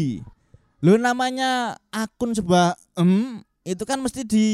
Lo 0.82 0.98
namanya 0.98 1.78
akun 1.94 2.34
sebuah 2.34 2.76
em 2.98 3.39
itu 3.63 3.84
kan 3.86 4.02
mesti 4.02 4.26
di 4.26 4.48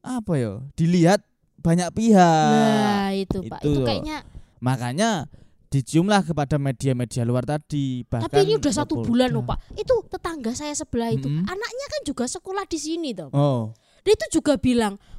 apa 0.00 0.32
ya? 0.38 0.62
Dilihat 0.78 1.20
banyak 1.58 1.90
pihak. 1.92 2.54
Nah, 2.54 3.10
itu, 3.12 3.38
Pak. 3.44 3.60
itu 3.60 3.68
Itu 3.68 3.80
loh. 3.82 3.86
kayaknya 3.86 4.18
Makanya 4.58 5.26
diciumlah 5.68 6.24
kepada 6.24 6.56
media-media 6.56 7.22
luar 7.28 7.44
tadi. 7.44 8.02
Bahkan 8.08 8.24
tapi 8.26 8.48
ini 8.48 8.56
udah 8.56 8.72
satu 8.72 9.04
bulan 9.04 9.28
loh, 9.30 9.44
Pak. 9.44 9.76
Itu 9.76 10.00
tetangga 10.08 10.56
saya 10.56 10.72
sebelah 10.72 11.12
itu. 11.12 11.28
Mm-mm. 11.28 11.44
Anaknya 11.44 11.86
kan 11.92 12.00
juga 12.08 12.24
sekolah 12.24 12.64
di 12.64 12.78
sini 12.80 13.12
toh. 13.12 13.28
Oh, 13.36 13.76
Dia 14.06 14.16
itu 14.16 14.40
juga 14.40 14.56
bilang, 14.56 14.96
"Hmm, 14.96 15.17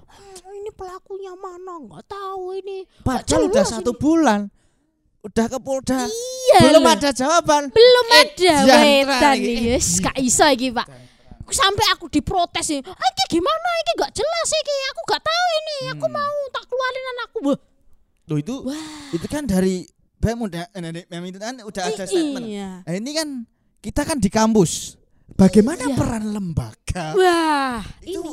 ini 0.52 0.72
pelakunya 0.72 1.34
mana? 1.34 1.80
Nggak 1.80 2.04
tahu 2.06 2.56
ini. 2.56 2.84
padahal 3.02 3.48
udah 3.48 3.64
satu 3.64 3.92
ini." 3.92 4.00
bulan. 4.00 4.42
Udah 5.20 5.46
ke 5.46 5.60
Polda. 5.60 6.08
Iya. 6.08 6.60
Belum 6.64 6.82
loh. 6.82 6.96
ada 6.96 7.10
jawaban. 7.12 7.64
belum 7.70 8.06
Eh, 8.10 8.24
ada 9.04 9.36
nih 9.36 9.76
yes 9.76 10.00
gak 10.00 10.16
iso 10.18 10.48
iki 10.48 10.72
pak 10.72 10.88
sampai 11.50 11.86
aku 11.92 12.06
diprotes 12.08 12.70
nih 12.70 12.80
"Ah, 12.80 13.08
iki 13.10 13.36
gimana 13.36 13.70
iki 13.82 13.92
gak 13.98 14.14
jelas 14.14 14.50
iki 14.50 14.76
aku 14.88 15.02
gak 15.04 15.20
tahu 15.20 15.46
ini 15.52 15.76
aku 15.92 16.06
Hmm. 16.06 16.16
mau 16.16 16.38
tak 16.50 16.64
keluarin 16.66 17.06
anakku 17.10 17.40
Wah, 17.44 17.60
Loh 18.26 18.38
itu 18.38 18.56
itu 19.12 19.26
kan 19.26 19.44
dari 19.44 19.84
Bem 20.16 20.38
udah 20.38 20.70
eh, 20.70 20.80
dari 20.80 21.02
Bem 21.04 21.24
itu 21.26 21.36
kan 21.36 21.58
udah 21.60 21.84
ada 21.86 22.04
statement. 22.06 22.46
iya 22.46 22.86
Nah, 22.86 22.94
ini 22.94 23.12
kan 23.12 23.28
kita 23.80 24.04
kan 24.04 24.18
di 24.18 24.28
kampus. 24.28 24.94
Bagaimana 25.32 25.84
Iya. 25.86 25.96
peran 25.96 26.26
lembaga 26.30 27.06
wah 27.14 27.80
itu 28.02 28.20
ini 28.20 28.32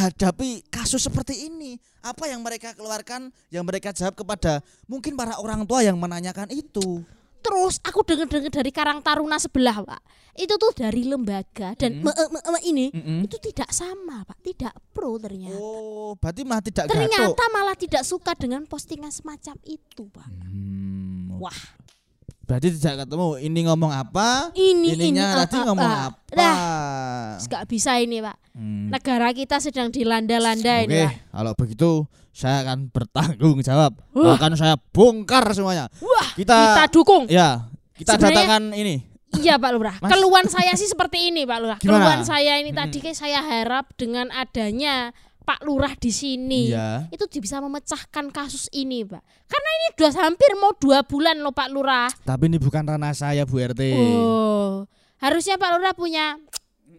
menghadapi 0.00 0.64
kasus 0.72 1.04
seperti 1.04 1.52
ini? 1.52 1.76
Apa 2.00 2.24
yang 2.24 2.40
mereka 2.40 2.72
keluarkan, 2.72 3.28
yang 3.52 3.68
mereka 3.68 3.92
jawab 3.92 4.16
kepada 4.16 4.64
mungkin 4.88 5.12
para 5.12 5.36
orang 5.36 5.68
tua 5.68 5.84
yang 5.84 6.00
menanyakan 6.00 6.48
itu. 6.48 7.04
terus 7.40 7.80
aku 7.80 8.04
dengar-dengar 8.04 8.52
dari 8.52 8.68
Karang 8.68 9.00
Taruna 9.00 9.40
sebelah 9.40 9.80
pak 9.80 10.04
itu 10.36 10.60
tuh 10.60 10.76
dari 10.76 11.08
lembaga 11.08 11.72
dan 11.72 11.96
Hmm. 11.96 12.04
me- 12.04 12.28
me- 12.36 12.44
me- 12.52 12.64
ini 12.68 12.92
Mm-mm. 12.92 13.24
itu 13.24 13.40
tidak 13.40 13.72
sama 13.72 14.28
pak 14.28 14.36
tidak 14.44 14.76
pro 14.92 15.16
ternyata 15.16 15.56
Oh, 15.56 16.12
berarti 16.20 16.44
malah 16.44 16.60
tidak 16.60 16.84
ternyata 16.84 17.40
malah 17.48 17.72
tidak 17.72 18.04
suka 18.04 18.36
dengan 18.36 18.68
postingan 18.68 19.08
semacam 19.08 19.56
itu 19.64 20.04
pak 20.12 20.28
Hmm, 20.28 21.40
wah 21.40 21.56
Berarti 22.50 22.74
tidak 22.74 23.06
ketemu. 23.06 23.28
Ini 23.38 23.60
ngomong 23.70 23.92
apa? 23.94 24.50
ini 24.58 24.90
ini 24.90 25.14
Ininya 25.14 25.22
ah, 25.30 25.46
tadi 25.46 25.54
ah, 25.54 25.62
ngomong 25.70 25.86
apa? 25.86 26.18
Nah, 26.34 26.56
nggak 27.38 27.64
bisa 27.70 27.94
ini 27.96 28.18
pak 28.18 28.34
Hmm. 28.50 28.90
negara 28.90 29.30
kita 29.30 29.62
sedang 29.62 29.94
dilanda-landa 29.94 30.82
Oke, 30.82 30.90
ini 30.90 31.06
pak 31.06 31.14
kalau 31.30 31.52
begitu 31.54 31.90
saya 32.34 32.66
akan 32.66 32.90
bertanggung 32.90 33.62
jawab. 33.62 33.94
Wah. 34.10 34.34
Akan 34.34 34.58
saya 34.58 34.74
bongkar 34.90 35.46
semuanya. 35.54 35.86
Wah, 36.02 36.28
Kita, 36.34 36.58
kita 36.58 36.84
dukung. 36.90 37.30
ya, 37.30 37.70
kita 37.94 38.18
Sebenarnya- 38.18 38.34
datangkan 38.42 38.62
ini. 38.74 38.94
Iya 39.30 39.62
Pak 39.62 39.70
Lurah. 39.70 39.94
Mas- 40.02 40.10
Keluhan 40.10 40.46
saya 40.50 40.74
sih 40.74 40.90
seperti 40.90 41.30
ini 41.30 41.46
Pak 41.46 41.58
Lurah. 41.62 41.78
Keluhan 41.78 42.26
saya 42.26 42.58
ini 42.58 42.74
tadi 42.74 42.98
kayak 42.98 43.14
saya 43.14 43.38
harap 43.38 43.94
dengan 43.94 44.26
adanya 44.34 45.14
Pak 45.50 45.66
Lurah 45.66 45.98
di 45.98 46.14
sini 46.14 46.70
Iya. 46.70 47.10
itu 47.10 47.26
bisa 47.36 47.58
memecahkan 47.58 48.30
kasus 48.30 48.70
ini 48.70 49.02
Pak. 49.02 49.18
Karena 49.50 49.70
ini 49.72 49.86
udah 49.92 50.12
hampir 50.22 50.50
mau 50.54 50.70
dua 50.72 51.02
bulan 51.02 51.42
loh 51.42 51.50
Pak 51.50 51.68
Lurah. 51.68 52.06
Tapi 52.22 52.46
ini 52.46 52.54
bukan 52.56 52.86
ranah 52.86 53.10
saya 53.10 53.42
Bu 53.42 53.58
RT. 53.58 53.82
Oh, 54.14 54.86
harusnya 55.18 55.58
Pak 55.58 55.70
Lurah 55.74 55.90
punya 55.90 56.38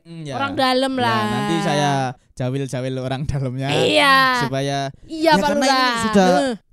ya. 0.04 0.36
orang 0.36 0.60
dalam 0.60 0.92
Ya, 0.92 1.00
lah. 1.00 1.20
nanti 1.24 1.56
saya 1.64 1.92
jawil-jawil 2.34 3.00
orang 3.00 3.24
dalamnya 3.24 3.72
Iya. 3.72 4.44
supaya 4.44 4.78
Iya 5.08 5.32
Ya, 5.32 5.34
Pak 5.34 5.48
karena 5.48 5.64
Lurah. 5.64 5.80
ini 5.80 6.00
sudah 6.04 6.28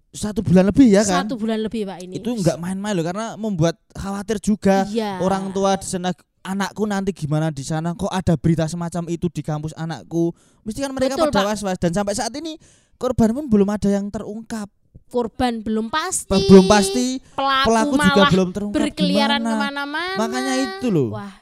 satu 0.09 0.41
bulan 0.43 0.65
lebih 0.67 0.89
ya 0.89 1.03
kan. 1.07 1.23
Satu 1.23 1.39
bulan 1.39 1.63
lebih 1.63 1.87
Pak 1.87 1.99
ini. 2.03 2.19
Itu 2.19 2.35
nggak 2.35 2.59
main-main 2.59 2.99
loh 2.99 3.07
karena 3.07 3.39
membuat 3.39 3.79
khawatir 3.95 4.43
juga 4.43 4.83
Iya. 4.91 5.23
orang 5.23 5.55
tua 5.55 5.79
di 5.79 5.87
sana 5.87 6.11
anakku 6.41 6.85
nanti 6.85 7.11
gimana 7.11 7.49
di 7.49 7.61
sana 7.61 7.93
kok 7.93 8.09
ada 8.09 8.35
berita 8.35 8.65
semacam 8.65 9.07
itu 9.07 9.27
di 9.29 9.41
kampus 9.41 9.73
anakku 9.73 10.31
mesti 10.63 10.79
kan 10.79 10.91
mereka 10.91 11.15
Betul, 11.15 11.31
pada 11.31 11.49
was-was 11.49 11.77
dan 11.77 11.93
sampai 11.93 12.13
saat 12.13 12.33
ini 12.33 12.57
korban 12.95 13.31
pun 13.31 13.47
belum 13.47 13.69
ada 13.69 13.89
yang 13.89 14.07
terungkap 14.07 14.69
korban 15.07 15.59
belum 15.59 15.89
pasti. 15.89 16.37
belum 16.45 16.67
pasti 16.67 17.17
Pelaku, 17.33 17.67
pelaku 17.67 17.95
juga 17.99 18.23
belum 18.29 18.49
terungkap 18.51 18.77
berkeliaran 18.79 19.39
gimana. 19.39 19.51
ke 19.51 19.63
mana-mana. 19.63 20.17
makanya 20.17 20.55
itu 20.59 20.89
loh 20.89 21.11
Wah. 21.13 21.35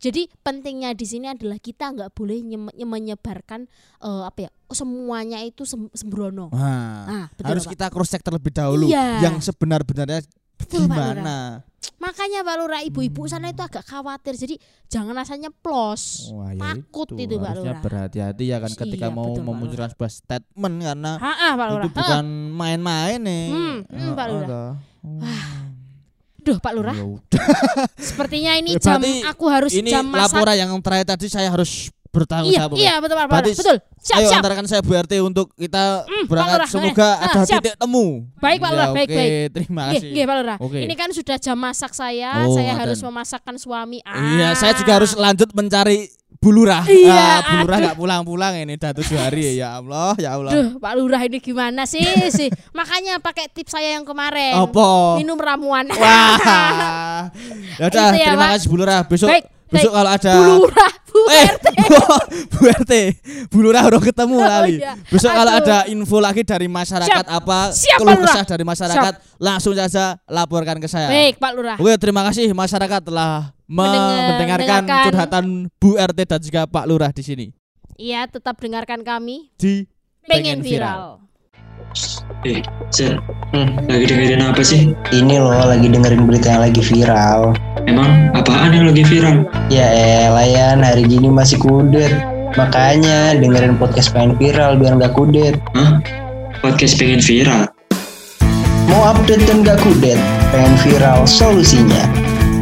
Jadi 0.00 0.32
pentingnya 0.38 0.96
di 0.96 1.04
sini 1.04 1.28
adalah 1.28 1.58
kita 1.58 1.92
nggak 1.92 2.10
boleh 2.10 2.40
nye- 2.40 2.72
nye- 2.72 2.88
menyebarkan 2.88 3.68
eh, 4.00 4.22
apa 4.24 4.48
ya 4.48 4.50
semuanya 4.66 5.44
itu 5.44 5.68
sem- 5.68 5.92
sembrono. 5.92 6.48
Nah, 6.48 7.04
Ah, 7.04 7.24
betul, 7.30 7.44
harus 7.46 7.64
Pak. 7.64 7.70
kita 7.70 7.86
cross 7.90 8.08
check 8.08 8.24
terlebih 8.24 8.48
dahulu 8.48 8.88
Iya. 8.88 9.20
yang 9.20 9.36
sebenar-benarnya 9.38 10.24
Betul, 10.60 10.84
Pak 10.84 10.92
Lurah. 10.92 11.14
gimana 11.14 11.38
Makanya 11.96 12.40
Pak 12.40 12.56
Lurah 12.56 12.80
ibu-ibu 12.82 13.24
sana 13.24 13.48
itu 13.48 13.60
agak 13.60 13.84
khawatir. 13.84 14.32
Jadi 14.32 14.56
jangan 14.86 15.12
rasanya 15.12 15.48
plos. 15.50 16.28
Wah, 16.30 16.50
ya 16.50 16.72
Takut 16.74 17.08
itu, 17.14 17.34
Pak 17.34 17.44
harusnya 17.46 17.72
Lurah. 17.72 17.82
berhati-hati 17.82 18.44
ya 18.46 18.56
kan 18.58 18.72
ketika 18.74 19.06
Iya, 19.06 19.12
mau 19.12 19.26
betul, 19.26 19.36
Pak 19.38 19.46
memunculkan 19.46 19.88
sebuah 19.90 20.10
statement 20.10 20.74
karena 20.82 21.12
Ah, 21.14 21.36
ah, 21.42 21.52
Pak 21.54 21.66
Lurah. 21.66 21.84
itu 21.84 21.90
bukan 21.94 22.24
main-main 22.50 23.18
nih 23.18 23.44
Hmm, 23.46 23.76
hmm, 23.86 24.10
Pak 24.10 24.24
Oh, 24.24 24.32
Lurah. 24.34 24.48
toh. 24.48 24.72
Duh 26.40 26.56
Pak 26.56 26.72
Lurah, 26.72 26.96
Ya 26.96 27.04
sepertinya 27.98 28.56
ini 28.56 28.72
Ya, 28.72 28.80
jam 28.80 28.96
berarti 28.96 29.20
aku 29.22 29.44
harus 29.46 29.72
ini 29.74 29.92
jam 29.92 30.08
masak. 30.08 30.40
laporan 30.40 30.56
yang 30.56 30.72
terakhir 30.80 31.06
tadi 31.06 31.28
saya 31.28 31.52
harus 31.52 31.92
bertanggung 32.10 32.50
Iya, 32.50 32.60
jawab. 32.66 32.76
iya 32.76 32.94
betul 32.98 33.16
Pak. 33.16 33.26
Berarti 33.28 33.52
Betul. 33.54 33.76
Siap, 34.00 34.16
Ayo 34.16 34.26
siap. 34.26 34.40
antarkan 34.40 34.64
saya 34.64 34.80
Bu 34.80 34.92
RT 34.92 35.12
untuk 35.20 35.46
kita 35.54 35.84
Pak 36.02 36.26
berangkat. 36.26 36.56
Lurah, 36.56 36.68
Semoga 36.68 37.08
eh, 37.10 37.14
ada 37.20 37.30
ah, 37.30 37.44
siap. 37.44 37.60
titik 37.60 37.74
temu. 37.76 38.06
Baik, 38.36 38.58
Pak 38.58 38.66
Ya, 38.66 38.72
Lurah, 38.72 38.88
baik, 38.90 39.08
oke, 39.08 39.14
baik. 39.14 39.30
Terima 39.52 39.82
kasih. 39.86 40.10
nggih, 40.10 40.24
Pak 40.24 40.36
Lurah. 40.36 40.56
Oke. 40.58 40.78
Ini 40.80 40.94
kan 40.96 41.10
sudah 41.10 41.36
jam 41.36 41.56
masak 41.56 41.92
saya, 41.92 42.30
Oh, 42.42 42.52
saya 42.52 42.72
ngoten. 42.72 42.80
harus 42.82 42.98
memasakkan 43.00 43.56
suami. 43.56 43.98
Ah. 44.02 44.16
Iya, 44.16 44.48
saya 44.54 44.72
juga 44.74 44.92
harus 44.96 45.12
lanjut 45.14 45.48
mencari 45.52 46.08
Bulurah. 46.40 46.88
Iya, 46.88 47.12
ah, 47.12 47.40
Bulurah 47.52 47.76
aduh. 47.76 47.84
nggak 47.84 47.98
pulang-pulang 48.00 48.52
ini 48.56 48.72
udah 48.74 48.96
tujuh 48.96 49.12
hari 49.12 49.60
ya 49.60 49.76
Allah, 49.76 50.16
ya 50.16 50.40
Allah. 50.40 50.48
Duh, 50.48 50.80
Pak 50.80 50.92
Lurah 50.96 51.20
ini 51.20 51.36
gimana 51.36 51.84
sih 51.84 52.00
sih? 52.32 52.48
Makanya 52.72 53.20
pakai 53.20 53.44
tips 53.46 53.76
saya 53.76 53.92
yang 53.92 54.08
kemarin. 54.08 54.56
Apa? 54.56 55.20
Minum 55.20 55.36
ramuan. 55.36 55.84
Wah. 56.00 57.28
Ya 57.76 57.88
udah, 57.88 58.06
Itu 58.08 58.16
ya, 58.16 58.26
terima 58.26 58.40
Pak. 58.42 58.50
kasih 58.56 58.68
Bulurah. 58.68 59.00
Besok 59.04 59.28
Baik, 59.28 59.44
besok 59.66 59.92
baik. 59.92 59.94
kalau 59.94 60.10
ada 60.10 60.32
Bu 60.32 60.42
Lurah, 60.58 60.92
Bu 61.06 61.20
eh, 61.28 61.44
RT. 61.46 61.66
Bu 62.48 62.60
RT, 62.66 62.92
Bu 63.46 63.58
Lurah 63.60 63.82
udah 63.86 64.00
ketemu 64.00 64.36
Oh, 64.36 64.44
kali. 64.46 64.74
iya. 64.76 64.92
Besok 65.06 65.30
kalau 65.30 65.52
Aduh. 65.54 65.60
ada 65.62 65.76
info 65.86 66.16
lagi 66.18 66.40
dari 66.42 66.66
masyarakat 66.66 67.24
Siap. 67.24 67.36
apa, 67.36 67.58
Siap, 67.70 67.98
keluh 67.98 68.16
Lurah. 68.16 68.24
kesah 68.26 68.44
dari 68.46 68.64
masyarakat, 68.64 69.12
langsung 69.36 69.72
saja 69.74 70.16
laporkan 70.24 70.76
ke 70.76 70.88
saya. 70.88 71.08
Baik, 71.08 71.36
Pak 71.36 71.52
Lurah. 71.52 71.76
Oke, 71.76 71.94
terima 71.96 72.24
kasih 72.24 72.48
masyarakat 72.50 73.00
telah 73.02 73.52
mendengarkan 73.70 74.82
mendengarkan. 74.82 75.04
curhatan 75.06 75.44
Bu 75.78 75.94
RT 75.94 76.18
dan 76.26 76.40
juga 76.42 76.60
Pak 76.66 76.84
Lurah 76.90 77.14
di 77.14 77.22
sini 77.22 77.46
Iya, 78.00 78.24
tetap 78.26 78.56
dengarkan 78.56 79.04
kami. 79.04 79.52
di 79.60 79.84
Pengen 80.24 80.64
viral. 80.64 81.20
Eh, 82.48 82.64
Sir, 82.88 83.20
hmm, 83.52 83.84
lagi 83.92 84.04
dengerin 84.08 84.40
apa 84.40 84.64
sih? 84.64 84.96
Ini 85.12 85.36
loh 85.36 85.52
lagi 85.68 85.84
dengerin 85.84 86.24
berita 86.24 86.48
yang 86.56 86.62
lagi 86.64 86.80
viral. 86.80 87.52
Emang 87.84 88.32
apaan 88.32 88.72
yang 88.72 88.88
lagi 88.88 89.04
viral? 89.04 89.44
Ya 89.68 89.84
elah 90.24 90.48
Yan, 90.48 90.80
hari 90.80 91.04
gini 91.04 91.28
masih 91.28 91.60
kudet. 91.60 92.08
Makanya 92.56 93.36
dengerin 93.36 93.76
podcast 93.76 94.16
pengen 94.16 94.32
viral 94.40 94.80
biar 94.80 94.96
nggak 94.96 95.12
kudet. 95.12 95.60
Hah? 95.76 96.00
Podcast 96.64 96.96
pengen 96.96 97.20
viral? 97.20 97.68
Mau 98.88 99.02
update 99.12 99.44
dan 99.44 99.60
nggak 99.60 99.76
kudet? 99.84 100.16
Pengen 100.56 100.74
viral 100.80 101.28
solusinya. 101.28 102.19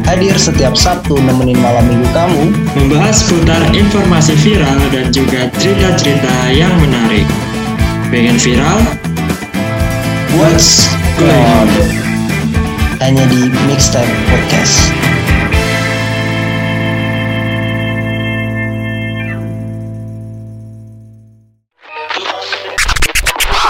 Hadir 0.09 0.33
setiap 0.41 0.73
Sabtu 0.73 1.21
nemenin 1.21 1.61
malam 1.61 1.85
minggu 1.85 2.09
kamu. 2.09 2.49
Membahas 2.73 3.21
seputar 3.21 3.61
informasi 3.77 4.33
viral 4.41 4.81
dan 4.89 5.13
juga 5.13 5.45
cerita-cerita 5.61 6.49
yang 6.49 6.73
menarik. 6.81 7.29
Pengen 8.09 8.41
viral? 8.41 8.81
What's 10.33 10.89
going 11.13 11.45
on? 11.61 11.69
Hanya 12.97 13.21
di 13.29 13.53
Mixtape 13.69 14.09
Podcast. 14.33 14.89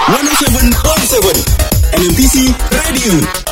One 0.07 0.23
oh 0.87 0.99
seven 1.03 1.35
NMTC 1.99 2.55
Radio. 2.71 3.48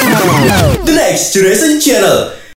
The 0.00 0.92
Next 0.94 1.32
Generation 1.34 1.80
Channel. 1.80 2.40